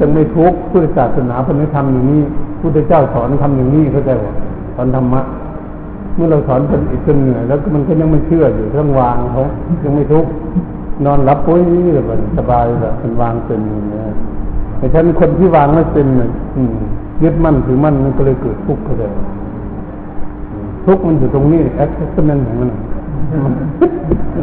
[0.00, 2.22] จะไม่ทุกข์พุทธศาสนาพุทธธรรมอย่างนี้
[2.60, 4.32] พุทธเจ้าสอนทำอย่างนี้เข้าใจว่า
[4.74, 5.20] สอนธรรมะ
[6.14, 9.42] เมื่อเราสอนจนอีกจนเหนื่อยแล้วมันก็ยังไม่เชื่ออยู่ต้องวางเขา
[9.82, 10.30] ยังไม่ทุกข์
[11.04, 11.60] นอนรับปุ้ย
[12.06, 14.02] แบบสบายแบบมันวางเป็นอย่างนี้
[14.78, 16.06] แต่ฉันคนที่วางไม่เป็น
[17.22, 19.10] ยึดมั่นถือมั่นมันก็เลยเกิดทุกข์ก็เลย
[20.86, 22.70] ทุกข์มันอยู่ตรงนี้แอคเซสเมนต์ของมัน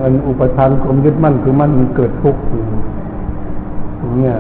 [0.01, 2.41] มันอุปทานความยึดมั่นคือมั่นมันเกิดทุกข์
[4.17, 4.34] เนี่ย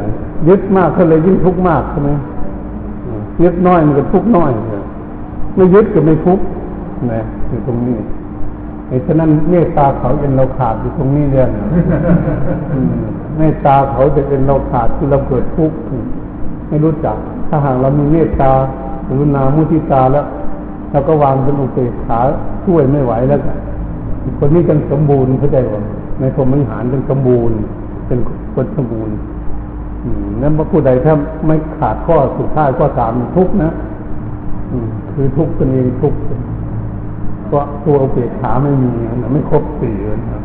[0.47, 2.11] ยึดมากก็เลยยิ่งทุกข์มากใช่ไหม
[3.43, 4.51] ยึดน้อยมันก็ทุกข์น้อย
[5.55, 6.43] ไม่ยึดก็ไม่ทุกข์
[7.13, 7.97] นะอยู่ตรงนี้
[8.87, 11.49] ไอ้ฉะนั้นเมตตาเขาเป็นเราขาดอยู่ตรงนี้เรื่อง
[13.37, 15.77] เมตตาเขาจะเป็นเราขาดคือเราเกิดทุกข์
[16.67, 17.17] ไม่รู้จัก
[17.49, 18.51] ถ้าหากเรามีเมตตา
[19.05, 20.25] หรือนามุทิตาแล้ว
[20.91, 22.19] เราก็วางเป็นอุเบกขา
[22.65, 23.39] ช่วยไม่ไหวแล้ว
[24.39, 25.81] คนนี้เป็นสมบูรณ์เข้าใจว่า
[26.19, 27.57] ในพรหมิหารเป็นสมบูรณ์
[28.07, 28.19] เป็น
[28.55, 29.15] คนสมบูรณ์
[30.41, 31.13] นั้นพระผู้ใดถ้า
[31.47, 33.71] ไม่ขาดข้อสุดท้ายข้อสามทุกนะ
[35.13, 36.13] คือทุกตัวเองทุก
[37.47, 38.91] เพราะตัวอุเบกขาไม่มี
[39.33, 39.95] ไม่ครบสี่
[40.31, 40.41] นะ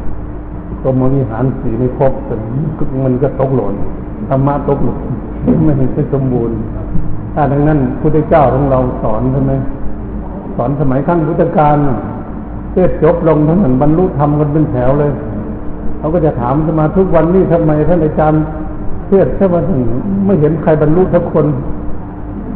[0.83, 2.35] กรมวิหารสี่ไม่ครบแต่
[3.05, 3.75] มันก็ตกหล่น
[4.29, 5.01] ธรรมะตกหล่น
[5.65, 6.57] ไม่เห็นเป็นสมบูรณ์
[7.35, 9.53] ถ้าดังนั้นพุทธเจ้าของเราสอนใช่ไหม
[10.57, 11.77] สอนสมัยขั้นพุทธกาล
[12.73, 15.13] เทศจบลงทั้งหมือนบรรลุธรรมกันเป็นแถวเลย
[15.99, 18.43] เขาก็จะถามจะมาทุกวันนี้ทำไมท่านอาจารย์
[19.09, 19.81] เทศถ้ามาถึง
[20.27, 21.47] ไม่เห็นใครบรรลุทุกคน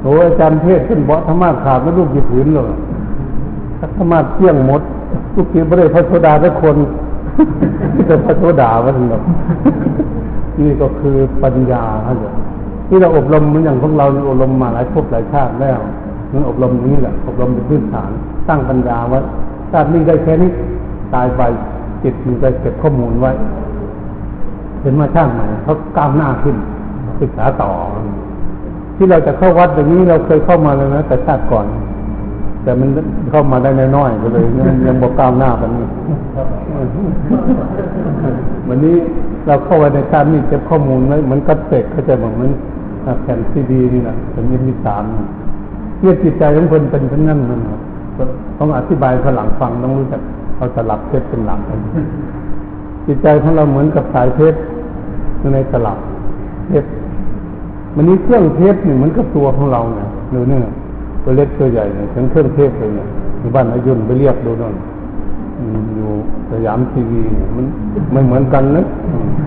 [0.02, 2.70] โอ้อาจารย์เทศเป็นเบาธรรมะขาดไม่ลูกกี่ผืนเลย
[3.96, 4.82] ธรรมะเที่ยงหมด
[5.34, 6.76] ทุกทีไม่ได้พระโสดาทุกคน
[7.94, 9.08] ที่จะพระโสดาวันนี้
[10.60, 12.16] นี่ก็คือปัญญาครับ
[12.88, 15.78] ที่เราอบรมเหมือนอย่างพวกเราอบรมมาหลายภพหลายชาติแล้ว
[16.32, 18.10] นั่นอบรมนี้แหละอบรมเป็นพื้นฐาน
[18.46, 19.20] สร้างปัญญาไว้
[19.72, 20.50] ชาตินี้ได้แค่นี้
[21.14, 21.42] ตายไป
[22.02, 23.32] จิตมันจะเก็บข้อมูลไว้
[24.80, 26.56] เห็นมาช่าติใหม่เขาก้าวหน้าขึ้น
[27.20, 27.70] ศึกษาต่อ
[28.96, 31.66] ที่เราจะเข้าวัดอย่างนี้เราเคยเข้ามาแล้วนะแต่ชาติก่อน
[32.62, 32.88] แต่มัน
[33.30, 35.86] เข้ามาได้น้อยๆก็เลยยังยังบอกก้าวหน้ากันนี้
[38.68, 38.96] วันนี้
[39.46, 42.50] เราเข้าไปในชาตินี้เก็บข้อมูลไว้เหมือนกัดเตกเขาใจะบอกมัน
[43.22, 45.02] แผ่นซีดีนี่นะเป็นยินดีสาม
[46.00, 47.78] เนี่ยจิตใจของคนเป็นเช่นนั้นนั่นนะ
[48.58, 50.20] ต้องอธิบายฝรั่งฟังต้องรู้จัก
[50.56, 51.78] เอาสลับเพชรเป็นหลักกัน
[53.06, 54.58] จิตใจของเราเหมือนกับสายเพชร
[55.54, 55.98] ในสลับ
[56.68, 56.88] เพชร
[57.94, 60.62] มันนี้เครื่องเพชรนี่เหมือนกับตัวของเราเนี่ยดูเนี่ย
[61.22, 63.08] ตัวเล็กตัวใหญ่เนี่ยถึงเครื่องเทพเลยเนี่ย
[63.40, 64.74] ที่บ้านอายุนไปเรียกดูนั่น
[65.96, 66.10] อยู่
[66.50, 67.64] สยามทีวีเนี่ยมัน
[68.12, 68.82] ไม่เหมือนกันนะ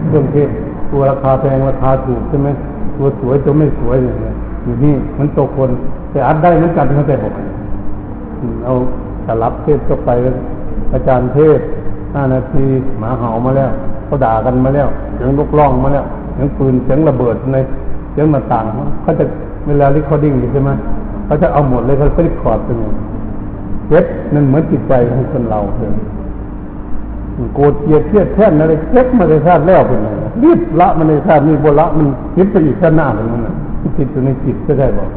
[0.08, 0.50] เครื่องเทพ
[0.92, 2.50] ตัวราคาแพงราคาถูกใช่ไหม
[2.98, 4.16] ตัวสวยตัวไม่สวยเนี่ย
[4.64, 5.70] อยู่นี่มันตกคน
[6.12, 7.34] แต่อัดได้เหมือนกันเข้าใจผม
[8.66, 8.74] เอา
[9.26, 10.10] สลับเทศก็ไป
[10.94, 11.60] อาจารย์เทศ
[12.14, 12.66] ห้านาที
[13.00, 13.72] หมาเห่ามาแล้ว
[14.06, 17.58] เขาด่ากันมาแล้วเสียงลูกล่องมาแล้วเสียงปืนเสียงระเบิดใน
[18.12, 18.66] เสียงมาต่าง
[19.02, 19.24] เขาจะ
[19.68, 20.72] เวลาลิคอร์ดิ้งใช่ไหม
[21.26, 22.78] เขาจะเอาหมดเลยเขาจะรีคอร์ดเป็น
[23.90, 25.92] เย็ดนั่นเหมือนจิตใจของคนเราเลย
[27.56, 30.08] โกรธเกลียดเครียดแค้นอะไรเก็บมาในชาติแล้วเป็นไง
[30.44, 33.42] รีบละมาในชาตินี้บละมันคิดไปอีกชาติหน้าเป็นมัน
[33.98, 35.10] จิตอยู่ในจิตก็ได้บอก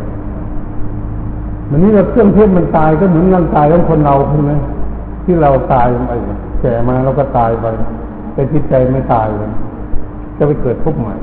[1.72, 4.52] มันนี้เราเครื่องเทศมันตายก็เหมือนร่างกายของคนเราใช่ไหม
[5.24, 6.12] ที่เราตายไป
[6.60, 7.66] แก่มาเราก็ตายไป
[8.32, 9.50] แต่จิตใจไม่ตายเลย
[10.36, 11.14] จะไปเกิดทุกข์ใหม่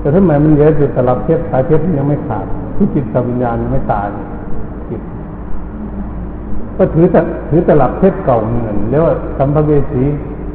[0.00, 2.46] แต่ถ้าหมมันเยอะจุดตลับเพชรสายเพชรยังไม่ขาด
[2.76, 4.06] ที่จิตวิญญาณไม่ตาย
[4.88, 5.00] จิต
[6.76, 9.02] ก็ถือแต่ถือตลับเพชรเก่าเงินแล้ว
[9.38, 10.02] สัมภเวสี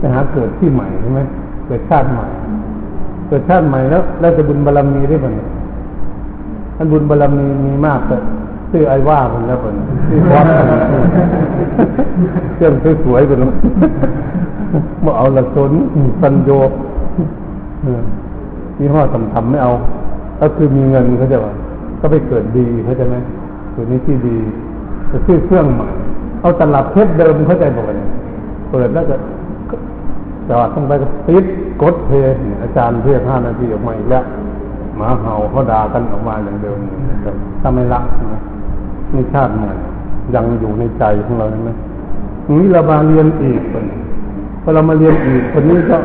[0.01, 1.21] จะหาเกิดที่ใหม่ใช่ไหม
[1.65, 2.27] เกิดชาติใหม่
[3.27, 5.33] เกิดชาติใหม่แล้วแล้วจะบุญบารรมีได้บ้าง
[6.75, 8.21] ท่านบุญบารรมีมีมากเลย
[8.71, 9.75] ซื้อไอ้ว่าคนแล้วคน
[10.09, 10.45] ซื้อวัด
[12.55, 13.51] เครื่องสวยๆคนนั้น
[15.03, 15.71] มาเอาละสน
[16.21, 16.51] สัญโย
[18.79, 19.71] มีห้อทำทำไม่เอา
[20.39, 21.53] ก็คือมีเงินเขาจะว่า
[21.99, 23.15] ก็ไปเกิดดีเขาจะไหม
[23.75, 24.37] ตัวนี้ที่ดี
[25.11, 25.89] จะซื้อเครื่องใหม่
[26.41, 28.07] เอาตลับเพชรเดิมเข้าใจบอกเลย
[28.71, 29.15] เปิดแล้วก็
[30.49, 31.45] จอดต้องไปก็ปิด
[31.81, 34.23] กดเพย์อาจารย์เรียกห้านาทีออกมาอีกแล้ว
[34.97, 36.79] หมาเห่าเขาด่ากันออกมาอย่างเดิม
[37.61, 38.03] ถ้าไม่รัก
[38.33, 38.41] นะ
[39.15, 39.71] ม่ชาติใหม่
[40.35, 41.71] ยังอยู่ในใจของเราใช่ไหม
[42.59, 43.85] นี้เรามาเรียนอีกคน
[44.61, 45.97] พอเรามาเรียนอีกคนนี้ก็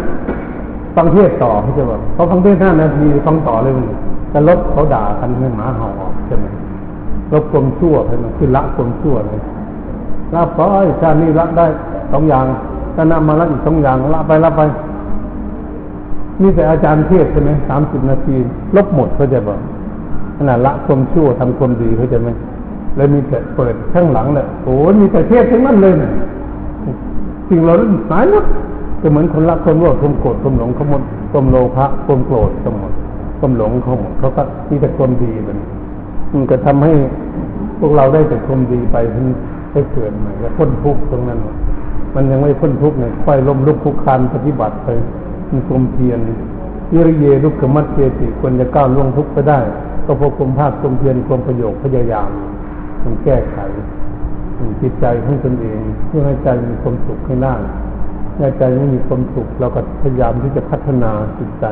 [0.96, 3.84] ฟังเทศต่อเขาจะบอกเขาฟังเทศห้านาทีฟังต่อเลยมัน
[4.32, 6.46] จะลบเขาด่ากันให้หมาเห่าออกใช่ไหม
[7.32, 9.42] ลบความชั่วใช่ไหมคือละความชั่วเลย
[10.34, 10.60] ละไป
[11.00, 11.66] ชาตินี้ละได้
[12.12, 12.44] สองอย่าง
[12.94, 14.60] ถ้านำมาละอีกสองอย่างละไปละไป
[16.42, 18.36] นี่แต่อาจารย์เทศใช่ไหมสามสิบนาที
[18.76, 19.60] ลบหมดเขาจะบอก
[20.38, 22.28] ขนาดละความชั่วทำความดีเขาจะไหม
[22.96, 26.12] แล้วมีแต่เปิดข้างหลังเนี่ยโอ้มีแต่เทศทั้งนั้นเลยเนี่ย
[27.48, 27.74] สิ่งเรา
[28.10, 28.44] หายหมด
[29.00, 32.92] ก็เหมือนคนรักคนว่าคนโกรธคนหลงขาหมดคนโลภะคนโกรธทั้งหมด
[33.40, 35.58] คนหลงขาหมดเขาก็มีแต่คนดีมัน
[36.32, 36.92] มันก็ทำให้
[37.78, 39.26] พวกเราได้แต่คนดีไปถึง
[39.72, 41.38] ได้เกิดใหม่แล้วพ้นทุกข์ตรงนั้น
[42.14, 44.88] มันยังไม่พ้นทุกข์เนี่ยค่อยล้มลุกคุกคานปฏิบัติไป
[45.52, 46.20] มีความเพียร
[46.92, 49.58] วิริเยลุกขมัดเจติควรจะก้าวล่วงทุกข์ไปได้
[50.06, 52.28] ก็เพราะความภาคความเพียรความประโยชน์พยายาม
[53.04, 53.58] มันแก้ไข
[54.80, 57.54] จิตใจของตนเอง เพื่อให้ใจมีความสุขให้ได้
[58.38, 61.66] ใ้ใจไม่มีความสุขเราก็พยายามที่จะพัฒนาจิตใจ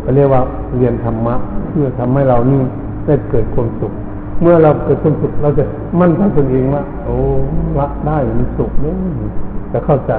[0.00, 0.42] เขาเรียกว่า
[0.76, 1.34] เรียนธรรมะ
[1.70, 2.60] เพื่อทำให้เรานี่
[3.06, 3.92] ได้เกิดความสุข
[4.40, 5.64] เมื่อเราเกิดความสุขเราจะ
[6.00, 7.16] มั่นใจตนเองว่าโอ้
[7.78, 8.96] ละได้มันสุขเนี่ย
[9.72, 10.12] จะเข้าใจ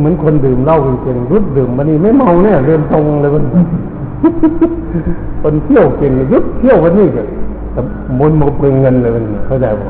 [0.00, 3.44] เหมือนคนดื่มเหล้าจริงๆรุดดื่มมันนี่ไม่เมาเนี่ยเดินตรงเลยมัน
[5.42, 7.22] คนเที่ยวเก่งยุดเที่ยววันนี้ก็
[8.18, 9.88] มนมกเป็นเงินเลยมันเข้าใจบ่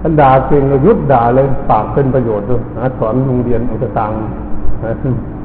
[0.00, 4.12] ท่านด่าเก่งยุดด่าเลยปากเป็นประโยชน์ด้วยหาสอนโรงเรียนอุตตัง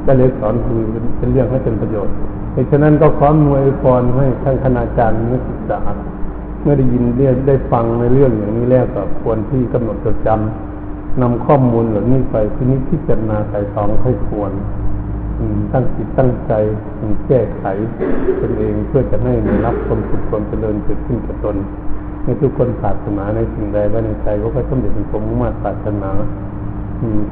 [0.06, 0.82] ก็เลยสอนคือ
[1.18, 2.14] เป็นเรื่องให้เป็นประโยชน์
[2.56, 5.80] ดังฉะนั้นก็ขอมวยพรให้ท่านคณาจารย์นักศึกษา
[6.62, 14.52] เมื่อได้ยินได้ได้ฟังในเรื่องอย่างนี้แล้วก็ควรที่กำหนดจดจำนำข้อมูลเหล่านี้ไปที่นี้พิจารณาใส่ตองให้ควร
[15.74, 16.54] ตั้งจิตตั้งใจ
[17.28, 17.64] แก้ไข
[18.42, 21.56] ตนเองเพื่อจะให้ได้รับความสุขความเจริญเกิดขึ้นกับตน
[22.24, 26.12] ให้ทุกคนปรารถนาในสิ่งใดไว้ในใจก็ค่อยสมเด็จเป็นสมมุ่งมั่นปรารถนา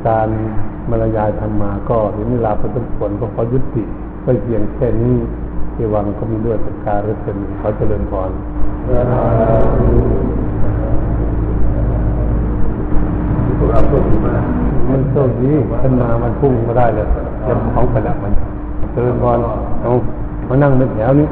[0.07, 0.29] การ
[0.89, 3.83] บรรยายธรรมาก็เห็นเวลาพอสมควรก็ขอยุติ
[4.23, 5.17] ไปเพียงแค่นี้
[5.73, 8.31] เทวังก็มีด้วยประการเป็นขอเจริญพร
[14.25, 17.07] มั นโชคดีขึ้นมามันพุ่งมาได้เลย
[17.47, 18.33] จะของประดับมัน
[18.91, 19.37] เจริญพร
[19.81, 19.89] เอา
[20.47, 21.27] มานั่งเป็นแถวนี้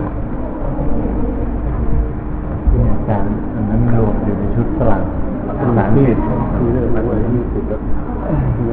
[2.70, 5.02] ที่อาจารย์อันนั้นรวมอยู่ในชุดฝรั่ง
[5.60, 6.06] ภาษาที่
[6.60, 7.82] มีเรื่องอะไรยี่สิบแล้ว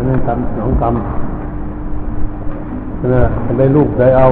[0.09, 0.95] นั่นกรรมสองกรรม
[3.15, 3.25] นะ
[3.59, 4.27] ได้ลูกได้เอา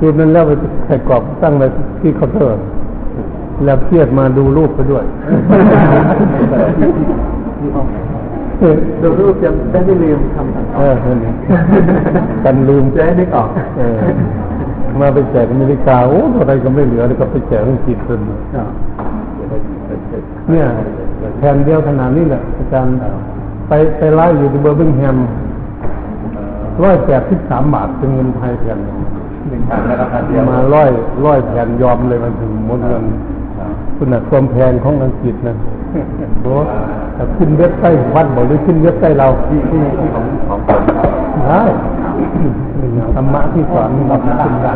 [0.00, 0.52] รูปนั้นแล้วไป
[0.86, 1.66] ใส่กรอบตั้งไว้
[2.00, 2.60] ที่เคาน์เตอร์
[3.64, 5.04] แล้วเครียดมาดูรูปไปด้วย
[9.02, 11.36] ดูรูปจะได้ไม่ลืมคำสั่งเออนั่นเอง
[12.44, 13.48] กันลืมจะได้นึกออก
[13.78, 13.96] เออ
[15.00, 18.20] มาไปแจกอเมริกาโอ้อะไรก็ไม่เหลือเลยก็ไปแจกอังกฤษจน
[20.50, 20.66] เนี่ย
[21.38, 22.92] แผ่นเดียวขนาดนี้แหละอาจารย์
[23.68, 25.16] ไปไปไล่อยู่ที่เบอร์บิงแฮม
[26.82, 28.96] ร้อยแปดสิบสามบาทเป็นเงินไทยแผ่นหนึ่ง
[29.48, 30.90] หนึ่งพันแล้วก็พันเดียวมาร้อย
[31.26, 33.04] ร้อยแผ่นยอมเลยมันถึงหมดเงิน
[33.96, 35.56] คุณน่ะความแพงของอังกฤษนะ
[36.42, 36.54] โอ้
[37.14, 40.80] แต่ขึ้นเว็บไซต์วัดบอกหรือขึ้นเว็บไซต์เราที่ที่ที่ของของผม
[41.46, 41.62] ได้
[43.14, 44.72] ธรรมะที่สอนเราทำได้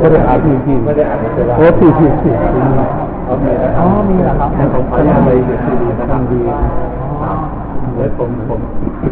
[0.00, 2.86] ก็ได้อ่านที่ที่ไม่ได้อ่านไม่ได้โอ้ที่ที่ที่ที่นี่
[3.28, 7.07] อ๋อมีอ๋อมีเหรอครับผมขออนุญาตไปดูซีดีนะครับ
[7.98, 8.60] ดีแล้วผมผม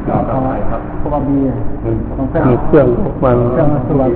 [0.08, 1.38] ต่อต่อไปครับพวกมี
[2.48, 4.10] มีเครื่องพวกมันเครื่องสวด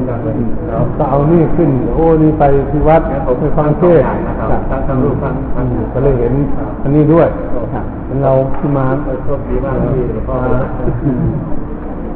[0.98, 3.02] ก็เอานี่ขึ้น โอ้นี่ไปที่วัด
[3.40, 6.32] ไปฟังเทศน์นะครับทั้งทั้งรูปทั้งทั้งก็เลยเห็น
[6.82, 7.28] อันนี้ด้วย
[8.06, 8.86] เป็นเราที่มา
[9.24, 10.36] โชคดีมากที่หลวงพ่อ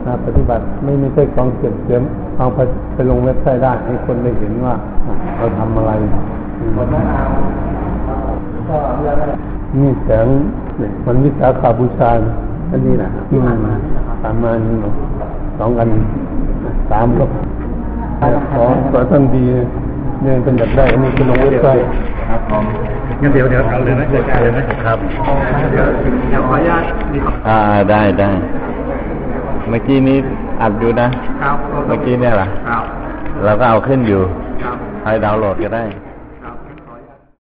[0.06, 2.02] มาปฏิบัติไม่ไม่ใช่กองเก็บเสียม
[2.38, 2.58] เอาไป
[2.94, 4.74] ไปลงเว็บไซต์ได้ให้คนได้เห็นว่า
[5.38, 5.92] เราทำอะไร
[6.76, 7.24] ผมไม่เอา
[8.68, 9.32] ก็เรื่องอะไร
[9.80, 10.26] นี่แสง
[11.06, 12.10] มันวิสาขาบูชา
[12.70, 13.72] อันนี้นะที่ผ่านมา
[14.22, 14.94] สามมานี่เนาะ
[15.58, 15.88] สองอัน
[16.90, 17.24] สามก็
[18.50, 19.44] ขอขอท่านดี
[20.22, 21.86] เนี่ยเป็นแบบได้อันนี้เป็นลงเว็บไซต์
[22.28, 22.64] ครับผม
[23.22, 24.98] งั้นเดี๋ยวเดี๋ยวเอาเลยนะจัดการเลยนะครับ
[25.70, 25.86] เดี๋ยว
[26.28, 27.58] เดี๋ยวขออนุญาตนี่ครับอ่า
[27.90, 28.30] ได้ได้
[29.68, 30.18] เมื่อกี้นี้
[30.62, 31.06] อัดอยู่นะ
[31.42, 31.56] ครับ
[31.86, 32.84] เมื่อกี้เนี่ยเหรอครับ
[33.44, 34.20] เราก็เอาขึ้นอยู่
[34.64, 36.13] ครับให้ดาวน์โหลดก็ได้ค